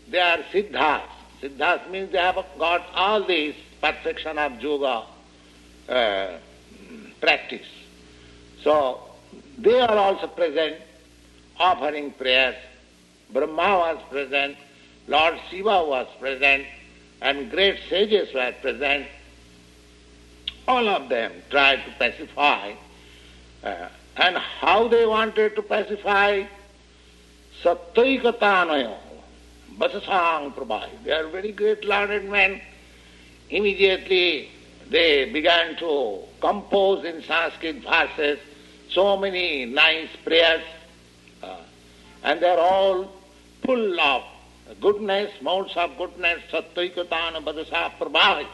[0.08, 1.02] they are siddhas.
[1.40, 5.06] Siddhas means they have got all this perfection of yoga
[5.88, 6.38] uh,
[7.20, 7.66] practice.
[8.62, 9.00] So
[9.58, 10.76] they are also present
[11.60, 12.56] offering prayers.
[13.32, 14.56] Brahma was present,
[15.06, 16.64] Lord Shiva was present,
[17.20, 19.06] and great sages were present.
[20.66, 22.72] All of them tried to pacify.
[23.62, 26.44] Uh, and how they wanted to pacify?
[27.62, 28.96] Sattvaikatanayo,
[29.78, 30.88] Vasasang Prabhai.
[31.04, 32.60] They are very great learned men.
[33.50, 34.48] Immediately
[34.88, 38.38] they began to compose in Sanskrit verses
[38.90, 40.62] so many nice prayers.
[42.22, 43.10] And they are all
[43.64, 44.24] full of
[44.80, 48.46] goodness, modes of goodness, Sattvaikatana Badasa Prabhavi.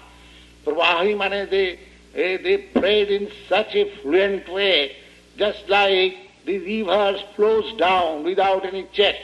[0.65, 1.79] Prabhavi means they,
[2.15, 4.97] they prayed in such a fluent way,
[5.37, 9.17] just like the river flows down without any check.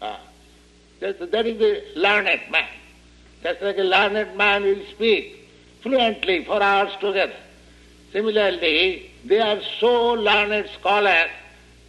[0.00, 0.16] Uh,
[1.00, 2.68] that, that is a learned man.
[3.42, 5.48] Just like a learned man will speak
[5.82, 7.36] fluently for hours together.
[8.12, 11.30] Similarly, they are so learned scholars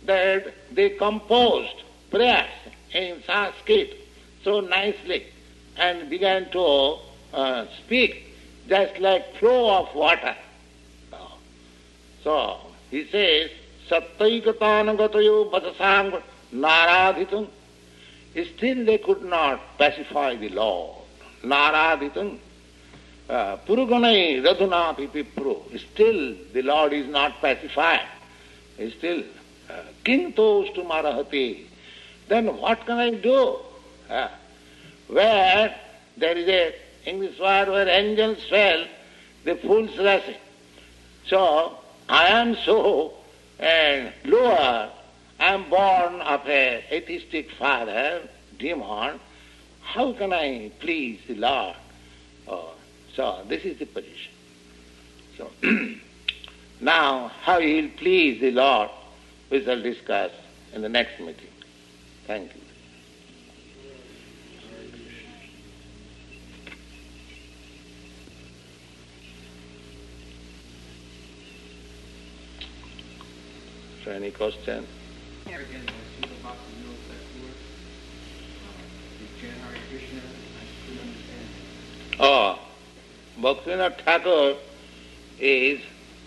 [0.05, 2.49] that they composed prayers
[2.93, 3.97] in Sanskrit
[4.43, 5.25] so nicely
[5.77, 6.97] and began to
[7.33, 8.25] uh, speak
[8.67, 10.35] just like flow of water.
[12.23, 12.59] So
[12.91, 13.49] he says,
[13.89, 16.21] Sattvaikatanagatayo Bhatasang
[16.53, 17.47] Naradhitam.
[18.55, 20.97] Still they could not pacify the Lord.
[21.43, 22.37] Naradhitam.
[23.29, 25.79] Uh, Puruganai Radhunapi Pipru.
[25.93, 28.07] Still the Lord is not pacified.
[28.97, 29.23] Still,
[29.69, 31.65] uh, Kintos to Marahati.
[32.27, 33.57] Then what can I do?
[34.09, 34.27] Uh,
[35.07, 35.75] where
[36.17, 38.85] there is a English word where angels fell,
[39.45, 40.35] the fools rushing.
[41.27, 41.77] So
[42.07, 43.13] I am so
[43.59, 44.89] and lower.
[45.39, 48.27] I am born of a atheistic father,
[48.57, 49.19] demon.
[49.81, 51.75] How can I please the Lord?
[52.47, 52.73] Oh,
[53.15, 54.33] so this is the position.
[55.37, 55.49] So
[56.81, 58.89] now how he will please the Lord,
[59.49, 60.31] we shall discuss
[60.73, 61.47] in the next meeting.
[62.25, 62.61] Thank you.
[74.05, 74.87] So any question?
[82.21, 82.59] Oh,
[83.39, 84.55] Bhaktivinoda Thakur
[85.39, 85.81] is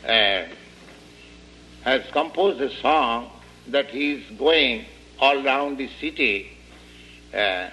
[0.06, 0.44] uh,
[1.84, 3.30] has composed a song
[3.68, 4.84] that he is going
[5.20, 6.50] all round the city
[7.34, 7.68] uh,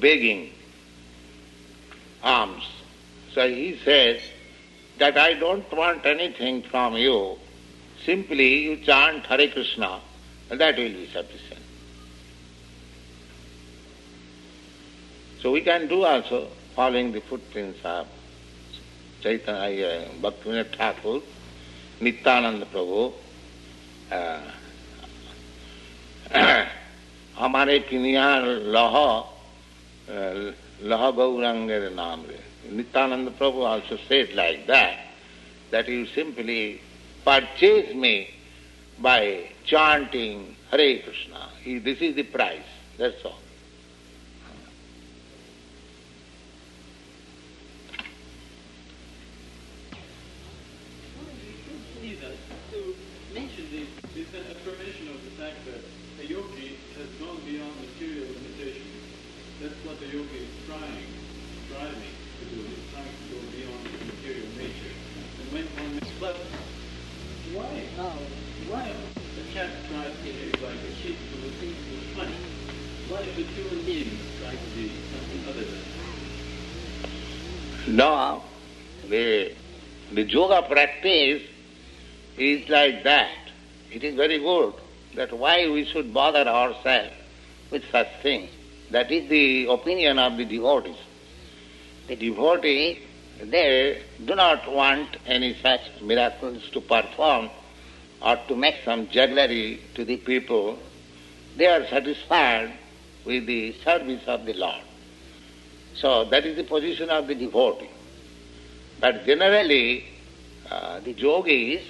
[0.00, 0.50] begging
[2.22, 2.64] alms.
[3.32, 4.20] So he says
[4.98, 7.36] that I don't want anything from you.
[8.04, 10.00] Simply you chant Hare Krishna,
[10.50, 11.60] and that will be sufficient.
[15.40, 18.06] So we can do also following the footprints of
[19.22, 21.20] Chaitanya, Bhaktivinoda Thakur,
[22.00, 23.12] Nityananda Prabhu,
[27.36, 28.26] हमारे किनिया
[28.76, 28.96] लह
[30.90, 32.40] लह बहुरंग नाम रे
[32.76, 36.62] Nityananda Prabhu also set like that that you simply
[37.26, 38.14] purchase may
[38.98, 39.26] by
[39.66, 41.50] chanting Hare Krishna
[41.84, 43.45] this is the price that's all
[60.16, 60.22] No,
[62.52, 62.60] the,
[64.06, 64.94] material nature,
[65.40, 66.00] and went on.
[66.18, 66.36] But
[67.52, 68.18] why oh.
[68.72, 68.74] a
[69.52, 70.16] cat drives
[70.62, 72.32] like a sheep who thinks it is funny?
[73.08, 74.08] Why should you and him
[74.40, 75.80] try to do something other than
[77.84, 77.88] that?
[77.88, 78.42] No,
[79.10, 79.52] the
[80.22, 81.42] yoga practice
[82.38, 83.36] is like that.
[83.92, 84.72] It is very good
[85.14, 87.12] that why we should bother ourselves
[87.70, 88.48] with such things.
[88.90, 90.96] That is the opinion of the devotees.
[92.06, 93.00] the devotee,
[93.42, 97.50] they do not want any such miracles to perform
[98.22, 100.78] or to make some jugglery to the people.
[101.56, 102.72] They are satisfied
[103.24, 104.82] with the service of the Lord.
[105.94, 107.90] So that is the position of the devotee.
[109.00, 110.04] But generally,
[110.70, 111.82] uh, the yogis,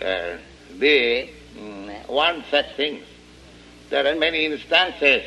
[0.00, 0.38] uh,
[0.76, 3.04] they mm, want such things.
[3.90, 5.24] There are many instances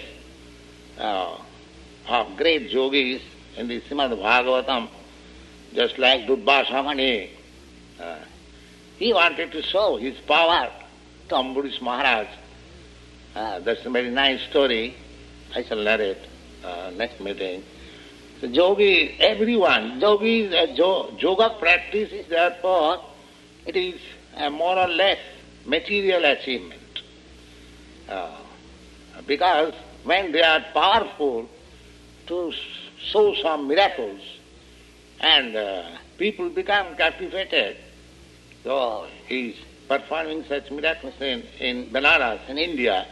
[0.97, 1.37] uh,
[2.07, 3.21] of great yogis
[3.57, 4.89] in the Srimad Bhagavatam,
[5.73, 7.31] just like Durvasa Muni.
[7.99, 8.19] Uh,
[8.97, 10.71] he wanted to show his power
[11.29, 12.27] to Ambarish Maharaj.
[13.35, 14.95] Uh, that's a very nice story.
[15.55, 16.17] I shall narrate
[16.63, 17.63] uh, next meeting.
[18.41, 20.65] So yogi, everyone, yogi, uh,
[21.17, 23.01] yoga practice is therefore,
[23.65, 23.99] it is
[24.35, 25.19] a more or less
[25.65, 27.01] material achievement.
[28.09, 28.37] Uh,
[29.25, 29.73] because
[30.03, 31.49] when they are powerful
[32.27, 32.53] to
[32.99, 34.21] show some miracles
[35.19, 35.83] and uh,
[36.17, 37.77] people become captivated,
[38.63, 43.05] so he is performing such miracles in, in Benares, in India.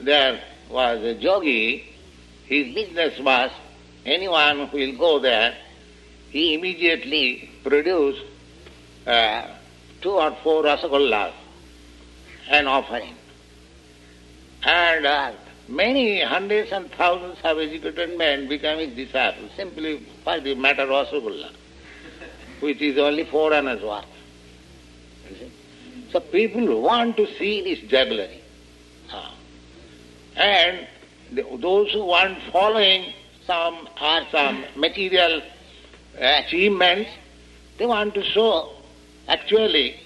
[0.00, 1.84] There was a yogi,
[2.46, 3.50] his business was
[4.04, 5.56] anyone who will go there,
[6.30, 8.22] he immediately produced
[9.06, 9.46] uh,
[10.02, 11.32] two or four rasagollas,
[12.50, 13.14] an offering.
[14.62, 15.32] And uh,
[15.68, 21.52] many hundreds and thousands of educated men becoming disciples simply by the matter of rasagolla,
[22.60, 24.04] which is only four annas worth.
[26.10, 28.40] So people want to see this jugglery.
[29.12, 29.30] Uh,
[30.36, 30.86] and
[31.60, 33.12] those who want following
[33.46, 35.42] some or some material
[36.18, 37.10] achievements,
[37.76, 38.72] they want to show
[39.28, 40.00] actually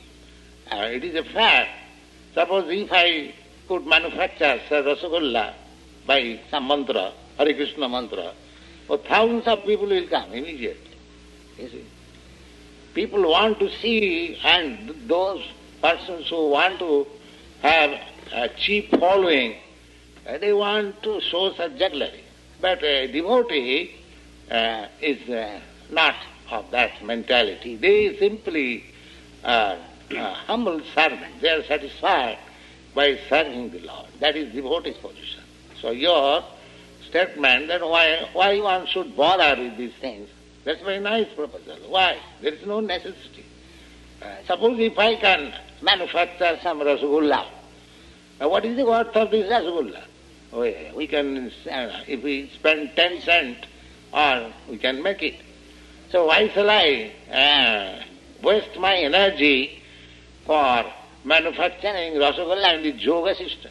[0.73, 1.71] uh, it is a fact.
[2.35, 3.35] Suppose if I
[3.73, 5.55] could manufacture say, Rasagolla
[6.07, 8.35] by some mantra, Hare Krishna mantra,
[8.87, 10.97] well, thousands of people will come immediately.
[11.59, 11.87] You see.
[12.93, 15.43] People want to see, and those
[15.81, 17.07] persons who want to
[17.63, 17.99] have
[18.33, 19.57] a cheap following,
[20.29, 22.25] uh, they want to show such jugglery.
[22.61, 23.95] But a devotee
[24.51, 25.61] uh, is uh,
[25.91, 26.17] not
[26.51, 27.77] of that mentality.
[27.77, 28.85] They simply
[29.43, 29.79] are
[30.15, 31.41] uh, humble servants.
[31.41, 32.39] They are satisfied
[32.95, 34.07] by serving the Lord.
[34.21, 35.43] That is devotee's position.
[35.81, 36.45] So your
[37.09, 40.29] statement that why, why one should bother with these things,
[40.65, 41.77] that's very nice proposal.
[41.89, 42.19] Why?
[42.41, 43.45] There is no necessity.
[44.23, 47.47] Uh, suppose if I can manufacture some rasgulla,
[48.39, 50.05] what is the worth of this rasgulla?
[50.53, 50.61] Oh,
[50.95, 53.67] we can, uh, if we spend 10 cents,
[54.13, 55.41] or we can make it.
[56.11, 58.03] So why shall I uh,
[58.43, 59.83] waste my energy
[60.45, 60.85] for
[61.25, 63.71] manufacturing rasagolla in the yoga system?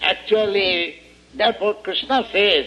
[0.00, 0.96] Actually,
[1.34, 2.66] therefore Krishna says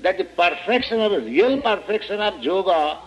[0.00, 2.98] that the perfection of, real perfection of yoga,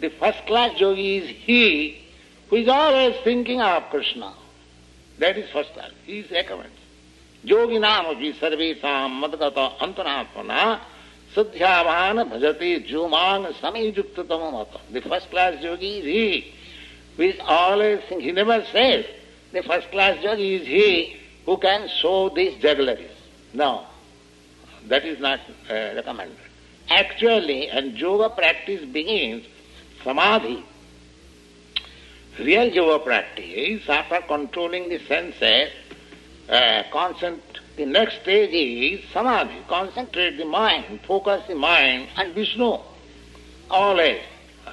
[0.00, 2.00] the first class yogi is he
[2.48, 4.34] who is always thinking of Krishna.
[5.18, 5.90] That is first class.
[6.06, 6.74] He is recommends.
[7.46, 10.62] योगिनामपि सर्वेषां मदगत अन्तरात्मना
[11.34, 16.57] सध्यावान भजते जुमांग समयुक्ततम मत The first class yogi is he who
[17.18, 19.04] is always he never says
[19.52, 21.16] the first class yogi is he
[21.46, 23.10] who can show these juggleries.
[23.54, 23.86] No,
[24.86, 25.40] that is not
[25.70, 26.36] uh, recommended.
[26.90, 29.46] Actually, and yoga practice begins
[30.04, 30.64] samadhi.
[32.38, 35.72] Real yoga practice, after controlling the senses,
[36.48, 36.82] uh,
[37.76, 39.56] the next stage is samadhi.
[39.68, 42.76] Concentrate the mind, focus the mind on Vishnu.
[43.70, 44.20] Always,
[44.66, 44.70] uh,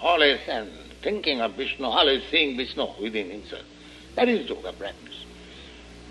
[0.00, 0.70] always and
[1.04, 3.62] thinking of Vishnu, always seeing Vishnu within himself.
[4.16, 5.24] That is yoga practice.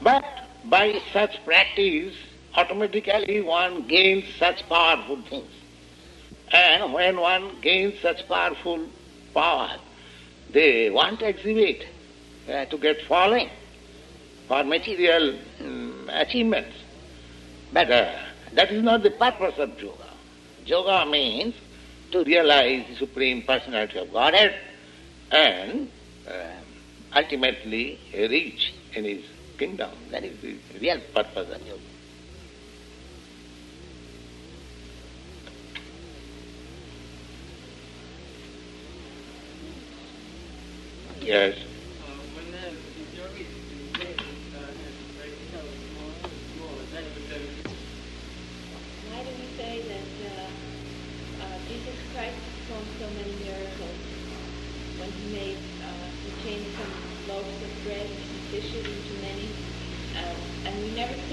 [0.02, 0.24] But
[0.66, 2.16] by such practice,
[2.56, 5.52] automatically one gains such powerful things.
[6.52, 8.88] And when one gains such powerful
[9.34, 9.72] power,
[10.52, 11.88] they want to exhibit,
[12.48, 13.50] uh, to get following
[14.48, 16.78] for material um, achievements.
[17.72, 18.14] But uh,
[18.54, 20.10] that is not the purpose of yoga.
[20.66, 21.56] Yoga means
[22.12, 24.54] to realize the Supreme Personality of Godhead
[25.34, 25.90] and
[26.28, 26.62] uh,
[27.16, 29.26] ultimately reach in His
[29.58, 29.92] kingdom.
[30.12, 31.84] That is the real purpose of yoga.
[41.22, 41.56] Yes.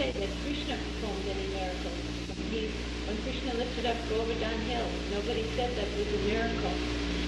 [0.01, 1.93] Say that Krishna performed any miracles.
[2.49, 2.73] He,
[3.05, 6.73] when Krishna lifted up Govardhan Hill, nobody said that was a miracle.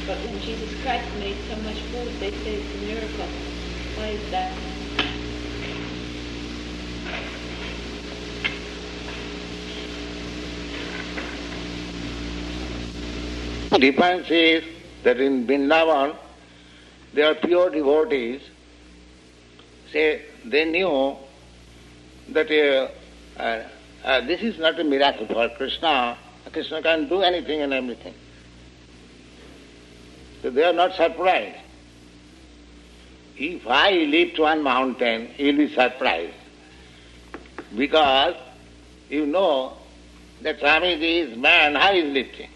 [0.06, 3.28] But when Jesus Christ made so much food, they say it's a miracle.
[3.96, 4.56] Why is that?
[13.70, 14.64] The difference is
[15.04, 16.16] that in Vrindavan,
[17.12, 18.40] they are pure devotees.
[19.92, 21.18] Say, they knew
[22.30, 23.68] that uh, uh,
[24.04, 26.18] uh, this is not a miracle for Krishna.
[26.52, 28.14] Krishna can do anything and everything.
[30.42, 31.58] So they are not surprised.
[33.36, 36.34] If I lift one mountain, you will be surprised.
[37.76, 38.34] Because
[39.08, 39.74] you know
[40.42, 42.50] that Swamiji is man, how is lifting?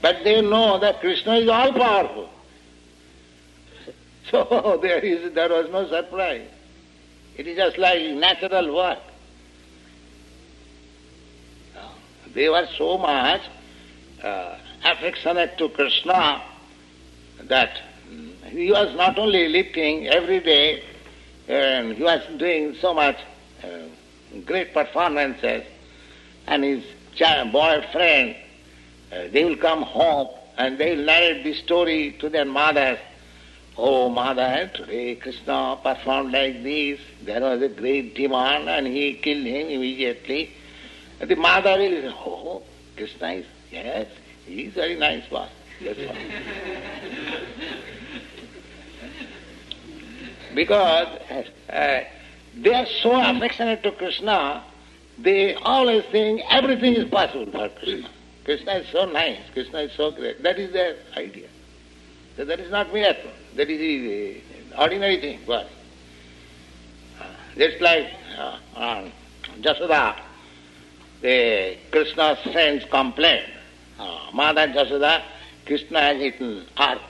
[0.00, 2.30] But they know that Krishna is all powerful.
[4.30, 6.46] So there is there was no surprise.
[7.38, 8.98] It is just like natural work.
[12.34, 13.40] They were so much
[14.22, 16.42] uh, affectionate to Krishna
[17.44, 17.80] that
[18.48, 20.82] he was not only lifting every day,
[21.46, 23.16] and he was doing so much
[23.62, 23.68] uh,
[24.44, 25.62] great performances,
[26.48, 26.84] and his
[27.52, 28.36] boyfriend,
[29.12, 32.98] uh, they will come home and they will narrate the story to their mothers.
[33.80, 36.98] Oh, mother, today Krishna performed like this.
[37.22, 40.50] There was a great demon and he killed him immediately.
[41.20, 42.62] The mother will say, Oh,
[42.96, 44.08] Krishna is, yes,
[44.44, 45.48] he is very nice boss.
[45.80, 46.16] That's all.
[50.56, 51.20] because
[51.70, 52.00] uh,
[52.56, 54.64] they are so affectionate to Krishna,
[55.18, 58.10] they always think everything is possible for Krishna.
[58.44, 60.42] Krishna is so nice, Krishna is so great.
[60.42, 61.46] That is their idea.
[62.36, 63.30] So that is not miracle.
[63.58, 65.40] That is the ordinary thing.
[65.50, 65.64] Uh,
[67.56, 68.06] just like
[68.38, 69.12] uh, um,
[69.60, 70.14] Jasoda,
[71.22, 73.50] the Krishna's friends complained.
[73.98, 75.24] Uh, Mother Jasoda,
[75.66, 77.00] Krishna has eaten earth.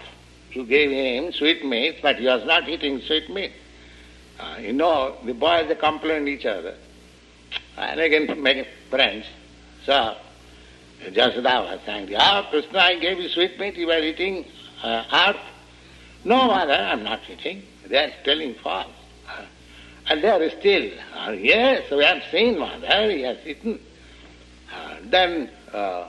[0.52, 3.52] You gave him sweet meat, but he was not eating sweetmeat.
[4.40, 6.76] Uh, you know, the boys they complain each other.
[7.76, 9.26] And again make friends.
[9.84, 10.16] So
[11.10, 14.46] Jasoda was saying, Ah, Krishna, I gave you sweetmeat, you were eating
[14.82, 15.36] uh, earth.
[16.24, 17.62] No, mother, I'm not eating.
[17.86, 18.88] They are telling false.
[19.28, 19.44] Uh,
[20.08, 23.80] and they are still, uh, yes, we have seen mother, he has eaten.
[24.72, 26.08] Uh, then uh,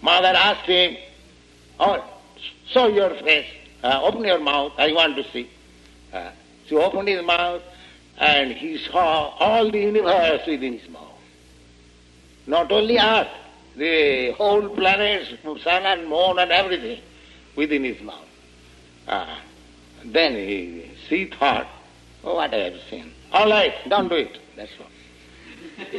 [0.00, 0.96] mother asked him,
[1.78, 2.04] oh,
[2.68, 3.46] show your face,
[3.82, 5.48] uh, open your mouth, I want to see.
[6.12, 6.30] Uh,
[6.68, 7.62] so he opened his mouth
[8.18, 11.02] and he saw all the universe within his mouth.
[12.46, 13.28] Not only earth,
[13.76, 15.30] the whole planets,
[15.62, 17.00] sun and moon and everything
[17.56, 18.28] within his mouth.
[19.08, 19.40] Ah,
[20.04, 21.66] then he, he thought,
[22.24, 23.12] oh, what I have seen.
[23.32, 24.38] All right, don't do it.
[24.56, 24.86] That's all.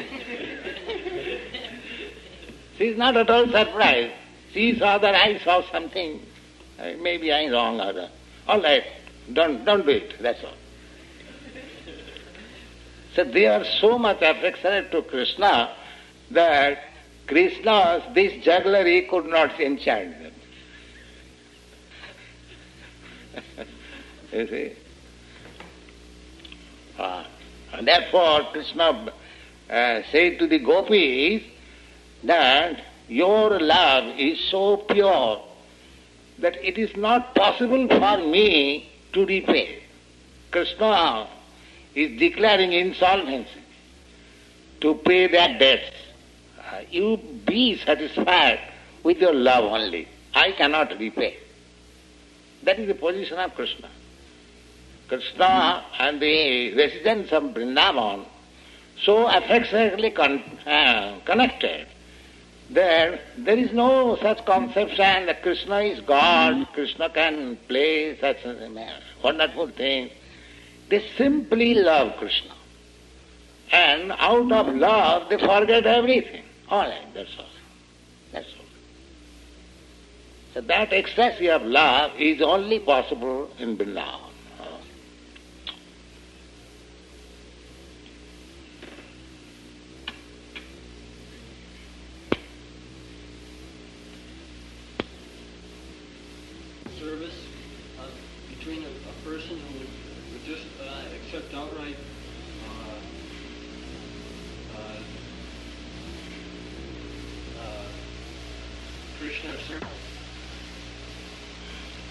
[2.78, 4.14] she is not at all surprised.
[4.54, 6.22] She saw that I saw something.
[6.80, 8.08] Uh, maybe I'm wrong or uh,
[8.48, 8.84] all right,
[9.32, 10.16] don't don't do it.
[10.22, 10.54] That's all.
[13.16, 15.76] So they are so much affectionate to Krishna
[16.32, 16.84] that
[17.28, 20.33] Krishna's this jugglery could not enchant them.
[24.34, 24.72] You see?
[27.00, 27.28] Ah,
[27.74, 29.14] and therefore Krishna
[29.70, 31.44] uh, said to the gopis
[32.24, 35.42] that your love is so pure
[36.40, 39.84] that it is not possible for me to repay.
[40.52, 41.28] Krishna
[41.96, 43.62] is declaring insolvency
[44.82, 45.96] to pay their debts.
[46.60, 48.60] Uh, you be satisfied
[49.04, 50.08] with your love only.
[50.34, 51.38] I cannot repay.
[52.64, 53.90] That is the position of Krishna.
[55.08, 58.26] Krishna and the residents of Vrindavan
[59.04, 61.88] so affectionately con- uh, connected
[62.70, 68.38] There, there is no such conception that Krishna is God, Krishna can play such
[69.24, 70.12] wonderful things.
[70.90, 72.54] They simply love Krishna.
[73.72, 76.44] And out of love they forget everything.
[76.70, 77.46] All right, that's all.
[78.32, 78.66] That's all.
[80.54, 84.33] So that ecstasy of love is only possible in Vrindavan.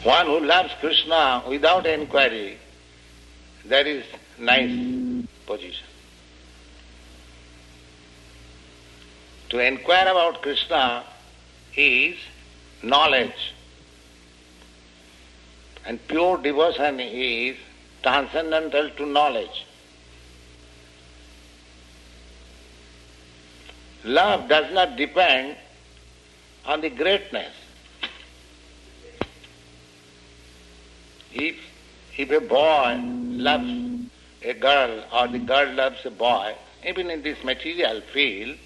[0.02, 2.58] One who loves Krishna without inquiry,
[3.66, 4.04] that is
[4.36, 5.86] nice position.
[9.50, 11.04] To inquire about Krishna
[11.76, 12.16] is
[12.82, 13.54] knowledge.
[15.86, 17.56] And pure devotion is
[18.02, 19.66] transcendental to knowledge.
[24.04, 25.56] Love does not depend
[26.64, 27.52] on the greatness.
[31.34, 31.56] If,
[32.16, 34.10] if a boy loves
[34.42, 36.54] a girl or the girl loves a boy,
[36.86, 38.56] even in this material field,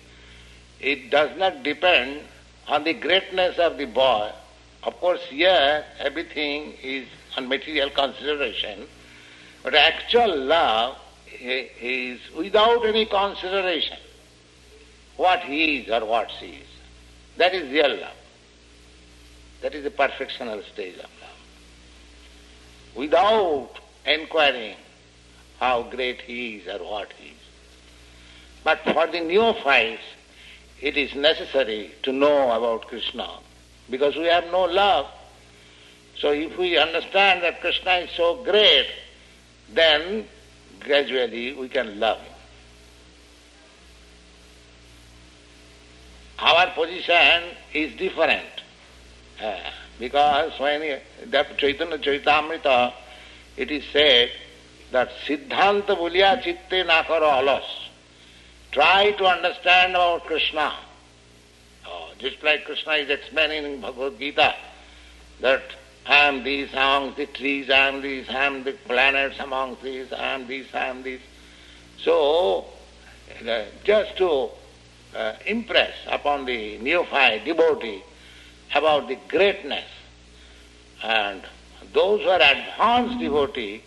[0.80, 2.20] it does not depend
[2.68, 4.30] on the greatness of the boy.
[4.82, 7.06] Of course, here everything is
[7.36, 8.86] on material consideration,
[9.62, 10.96] but actual love
[11.40, 13.98] is without any consideration
[15.16, 16.68] what he is or what she is.
[17.36, 18.16] That is real love.
[19.62, 21.15] That is the perfectional stage of love.
[22.96, 23.70] Without
[24.04, 24.76] inquiring
[25.60, 27.34] how great he is or what he is.
[28.64, 30.02] But for the neophytes,
[30.80, 33.28] it is necessary to know about Krishna
[33.88, 35.06] because we have no love.
[36.18, 38.88] So if we understand that Krishna is so great,
[39.72, 40.26] then
[40.80, 42.32] gradually we can love him.
[46.38, 48.44] Our position is different.
[49.42, 49.58] Uh,
[49.98, 52.92] because when the Chaitanya Charitamrita,
[53.56, 54.30] it is said
[54.92, 57.64] that Siddhanta Bulya Chitte Nakaro Alas.
[58.72, 60.72] Try to understand about Krishna.
[61.86, 64.54] Oh, just like Krishna is explaining in Bhagavad Gita
[65.40, 65.62] that
[66.06, 70.12] I am these among the trees, I am these, I am the planets among these,
[70.12, 71.20] I am these, I am these.
[71.98, 72.66] So,
[73.48, 74.50] uh, just to
[75.16, 78.02] uh, impress upon the neophyte devotee
[78.74, 79.84] about the greatness.
[81.02, 81.42] And
[81.92, 83.82] those who are advanced devotee,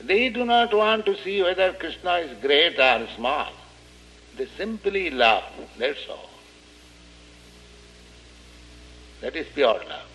[0.00, 3.52] they do not want to see whether Krishna is great or small.
[4.36, 5.44] They simply love,
[5.78, 6.30] that's all.
[9.20, 10.08] That is pure love.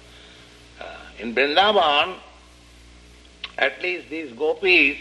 [0.80, 0.86] Uh,
[1.20, 2.16] in Vrindavan,
[3.58, 4.98] at least these gopis,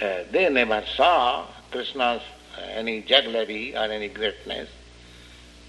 [0.00, 2.22] uh, they never saw Krishna's
[2.56, 4.68] uh, any jugglery or any greatness,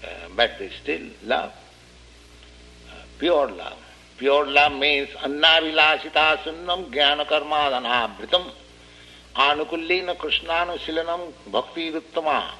[0.04, 1.52] uh, but they still love.
[3.16, 3.78] Uh, pure love.
[4.18, 8.50] Pure love means annavilasita sunnam jnana karma dhanabhritam
[9.34, 12.50] anukullina krishnanushilanam bhakti uttama.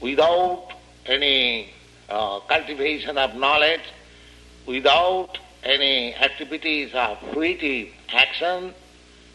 [0.00, 0.68] Without
[1.06, 1.70] any
[2.08, 3.80] uh, cultivation of knowledge,
[4.66, 8.74] without any activities of fruitive action,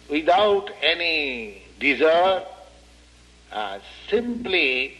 [0.09, 2.43] without any desire,
[3.51, 3.79] uh,
[4.09, 4.97] simply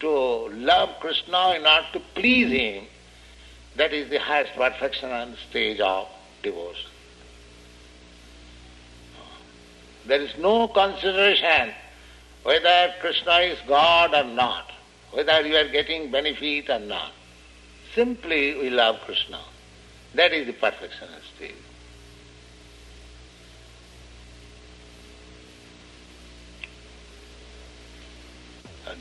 [0.00, 0.10] to
[0.48, 2.84] love Krishna in order to please Him,
[3.78, 6.08] that is the highest perfection and stage of
[6.42, 6.90] devotion.
[10.06, 11.74] There is no consideration
[12.42, 14.70] whether Krishna is God or not,
[15.12, 17.12] whether you are getting benefit or not.
[17.94, 19.40] Simply we love Krishna.
[20.14, 21.54] That is the perfection stage.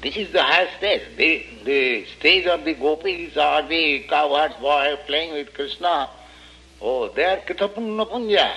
[0.01, 1.01] This is the highest stage.
[1.17, 6.09] The, the stage of the gopis or the cowherds boy playing with Krishna,
[6.81, 8.51] oh, they are Kitapunna Punya.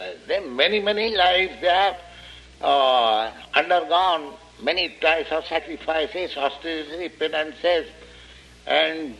[0.00, 1.96] Uh, they many, many lives they have
[2.60, 7.88] uh, undergone many types of sacrifices, austerity, penances,
[8.66, 9.16] and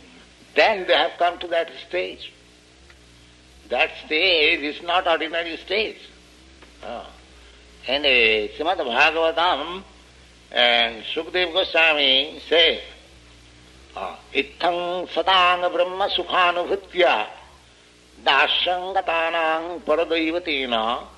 [0.55, 2.31] then they have come to that stage.
[3.69, 5.97] That stage is not ordinary stage.
[6.83, 7.05] Uh,
[7.87, 9.83] and uh, Srimad Bhagavatam,
[10.53, 12.79] and Sukdev Goswami says,
[14.33, 17.25] Ittang satang brahma sukhanubhutya
[18.23, 21.09] dasyangatanang paradaivatena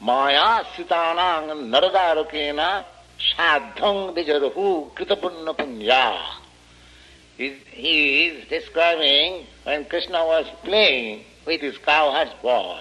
[0.00, 2.84] maya sitanang naradarukena
[3.16, 6.12] sadhang dijaruhu kritapunna punya.
[7.36, 12.80] He is describing when Krishna was playing with his cowherd's boy.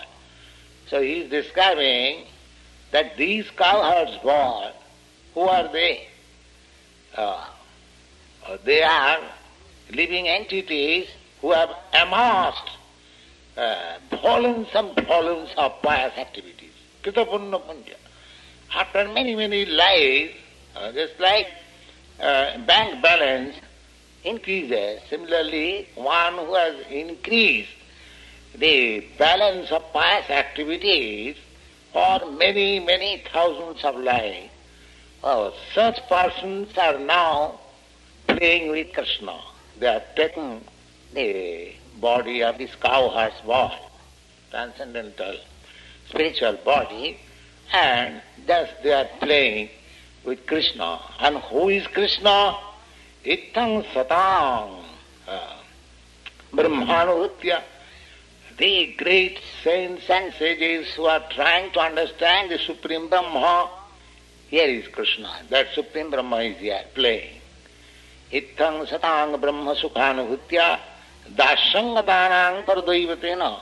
[0.88, 2.28] So he is describing
[2.91, 4.82] that these cowherd's boys
[5.34, 6.07] who are they?
[7.15, 7.45] Uh,
[8.45, 9.19] uh, they are
[9.91, 11.07] living entities
[11.41, 12.69] who have amassed
[13.57, 16.71] uh, volumes and volumes of pious activities.
[17.03, 17.95] Kritapunna punya.
[18.73, 20.34] After many, many lives,
[20.75, 21.47] uh, just like
[22.19, 23.55] uh, bank balance
[24.23, 27.69] increases, similarly, one who has increased
[28.55, 31.36] the balance of pious activities
[31.91, 34.49] for many, many thousands of lives,
[35.24, 37.59] Oh, such persons are now
[38.28, 39.39] playing with Krishna.
[39.80, 40.61] They have taken
[41.13, 43.71] the body of this cowherd's boy,
[44.51, 45.38] transcendental
[46.09, 47.17] spiritual body,
[47.71, 49.69] and thus they are playing
[50.26, 50.99] with Krishna.
[51.19, 52.57] And who is Krishna?
[53.26, 54.84] Itang satang
[55.28, 55.57] uh,
[56.51, 57.63] brahmanutya.
[58.57, 63.69] The great saints and sages who are trying to understand the Supreme Brahma,
[64.54, 65.34] here is Krishna.
[65.49, 67.41] That Supreme Brahma is here playing.
[68.32, 70.78] Itang satang brahma sukhanubhutya
[71.34, 73.62] dasangatanang pardaivatena.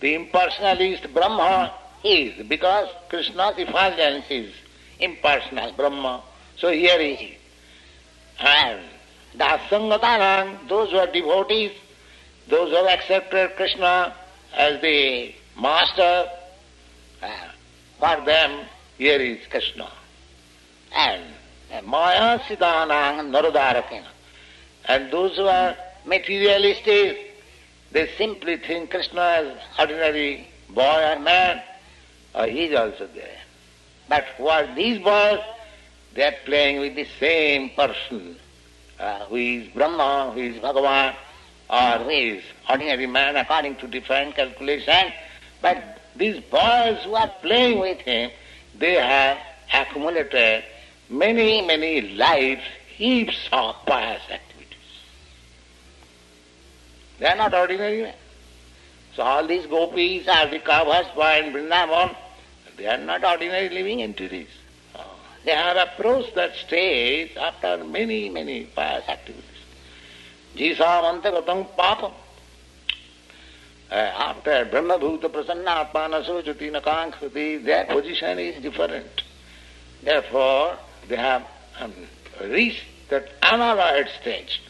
[0.00, 1.72] The impersonalist Brahma
[2.04, 4.52] is, because Krishna's effulgence is
[5.00, 6.22] impersonal Brahma.
[6.58, 7.38] So here he is.
[8.38, 8.84] And
[9.34, 11.72] dasangatanang, those who are devotees,
[12.48, 14.12] those who have accepted Krishna
[14.52, 16.28] as the master,
[17.22, 17.28] uh,
[17.98, 18.66] for them
[18.98, 19.88] here is Krishna.
[20.94, 21.22] And
[21.86, 24.06] Maya Siddhanang Narudarakina.
[24.86, 25.76] And those who are
[26.06, 27.34] materialistic,
[27.92, 31.62] they simply think Krishna as ordinary boy or man,
[32.34, 33.38] uh, he is also there.
[34.08, 35.40] But who are these boys?
[36.14, 38.36] They are playing with the same person,
[38.98, 41.14] uh, who is Brahma, who is Bhagavan,
[41.70, 45.12] or who is ordinary man according to different calculation.
[45.60, 48.30] But these boys who are playing with him,
[48.78, 49.38] they have
[49.72, 50.64] accumulated
[51.08, 52.62] many, many lives,
[52.96, 54.48] heaps of pious activities.
[57.18, 58.14] They are not ordinary men.
[59.14, 62.14] So all these gopis the covers in Vrindavan.
[62.76, 64.48] They are not ordinary living entities.
[65.44, 69.44] They have approached that stage after many, many pious activities.
[70.56, 72.12] Jisamantagatam papam.
[73.90, 79.22] Uh, after Brahma Bhuta Prasanna Atmana Sochati Nakankriti, their position is different.
[80.02, 80.76] Therefore,
[81.08, 81.46] they have
[81.80, 81.92] um,
[82.42, 84.60] reached that unalloyed stage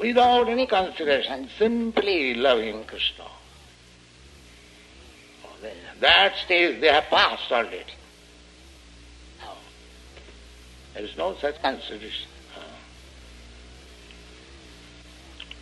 [0.00, 3.24] without any consideration, simply loving Krishna.
[6.00, 7.84] That stage they have passed already.
[10.94, 12.28] There is no such consideration.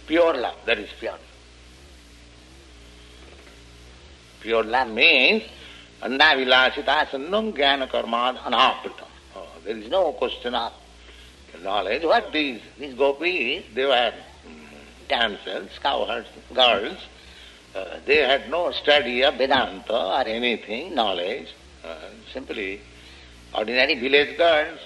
[0.06, 1.18] Pure love, that is pure.
[4.40, 5.44] Pure love means
[6.02, 9.06] annavilasita sannam jnana karmad anapritam.
[9.06, 9.11] Oh,
[9.64, 10.72] there is no question of
[11.62, 12.02] knowledge.
[12.04, 14.12] What these, these gopis, they were
[15.08, 16.98] damsels, cowherds, girls.
[17.74, 21.48] Uh, they had no study of Vedanta or anything, knowledge.
[21.84, 21.96] Uh,
[22.32, 22.80] simply
[23.54, 24.78] ordinary village girls.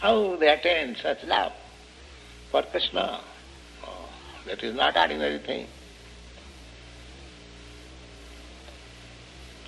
[0.00, 1.52] How they attain such love
[2.50, 3.20] for Krishna?
[3.84, 4.08] Oh,
[4.46, 5.66] that is not ordinary thing.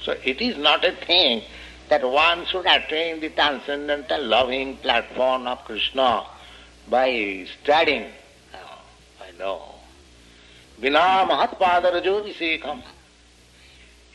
[0.02, 1.42] So it is not a thing
[1.88, 6.24] that one should attain the transcendental loving platform of Krishna
[6.88, 8.10] by studying.
[8.54, 8.78] Oh,
[9.22, 9.74] I know.
[10.78, 12.82] Vina Mahatpadarajovisekam.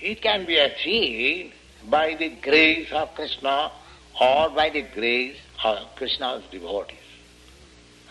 [0.02, 1.54] It can be achieved
[1.90, 3.72] by the grace of Krishna
[4.20, 6.98] or by the grace of Krishna's devotees.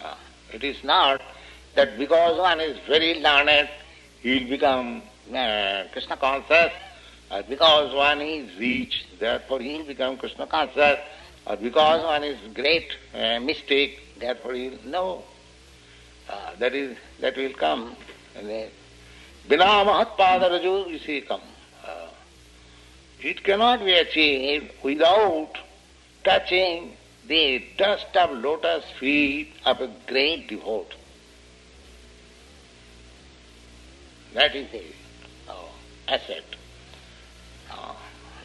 [0.02, 0.14] Uh,
[0.52, 1.20] it is not
[1.74, 3.68] that because one is very learned,
[4.20, 5.02] he will become
[5.34, 6.72] uh, Krishna conscious,
[7.30, 10.98] or because one is rich, therefore he will become Krishna conscious,
[11.46, 15.24] or because one is great uh, mystic, therefore he will know.
[16.28, 17.96] Uh, that is that will come
[19.48, 21.40] Bina Mahatpada Raju Visekam.
[23.20, 25.52] It cannot be achieved without
[26.22, 30.96] touching the dust of lotus feet of a great devotee.
[34.34, 34.82] That is the
[35.48, 35.68] oh,
[36.06, 36.44] asset.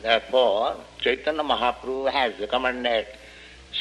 [0.03, 3.07] Oh, therefore, Chaitanya Mahaprabhu has recommended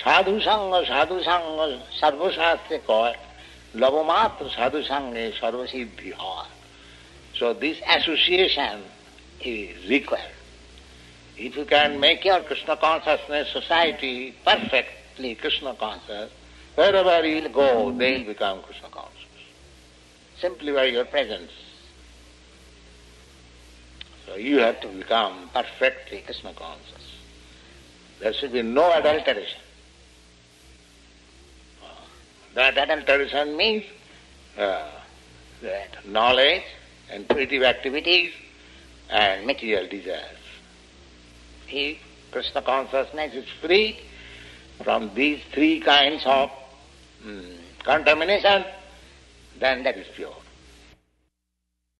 [0.02, 3.14] sadhu sangha, sadhu sangha, sarva sarvashastre koi,
[3.74, 6.14] lavamatra sadhu sangha, sarvasiddhi
[7.34, 8.82] So this association
[9.40, 10.30] is required.
[11.36, 16.30] If you can make your Krishna consciousness society perfectly Krishna conscious,
[16.74, 19.18] wherever you will go, they will become Krishna conscious.
[20.38, 21.50] Simply by your presence.
[24.32, 27.18] So you have to become perfectly Krishna conscious.
[28.18, 29.60] There should be no adulteration.
[32.54, 33.84] That adulteration means
[34.56, 34.88] uh,
[35.60, 36.62] that knowledge
[37.10, 38.32] and fruitive activities
[39.10, 40.38] and material desires.
[41.68, 41.98] If
[42.30, 44.00] Krishna consciousness is free
[44.82, 46.50] from these three kinds of
[47.26, 47.44] um,
[47.84, 48.64] contamination,
[49.58, 50.41] then that is pure.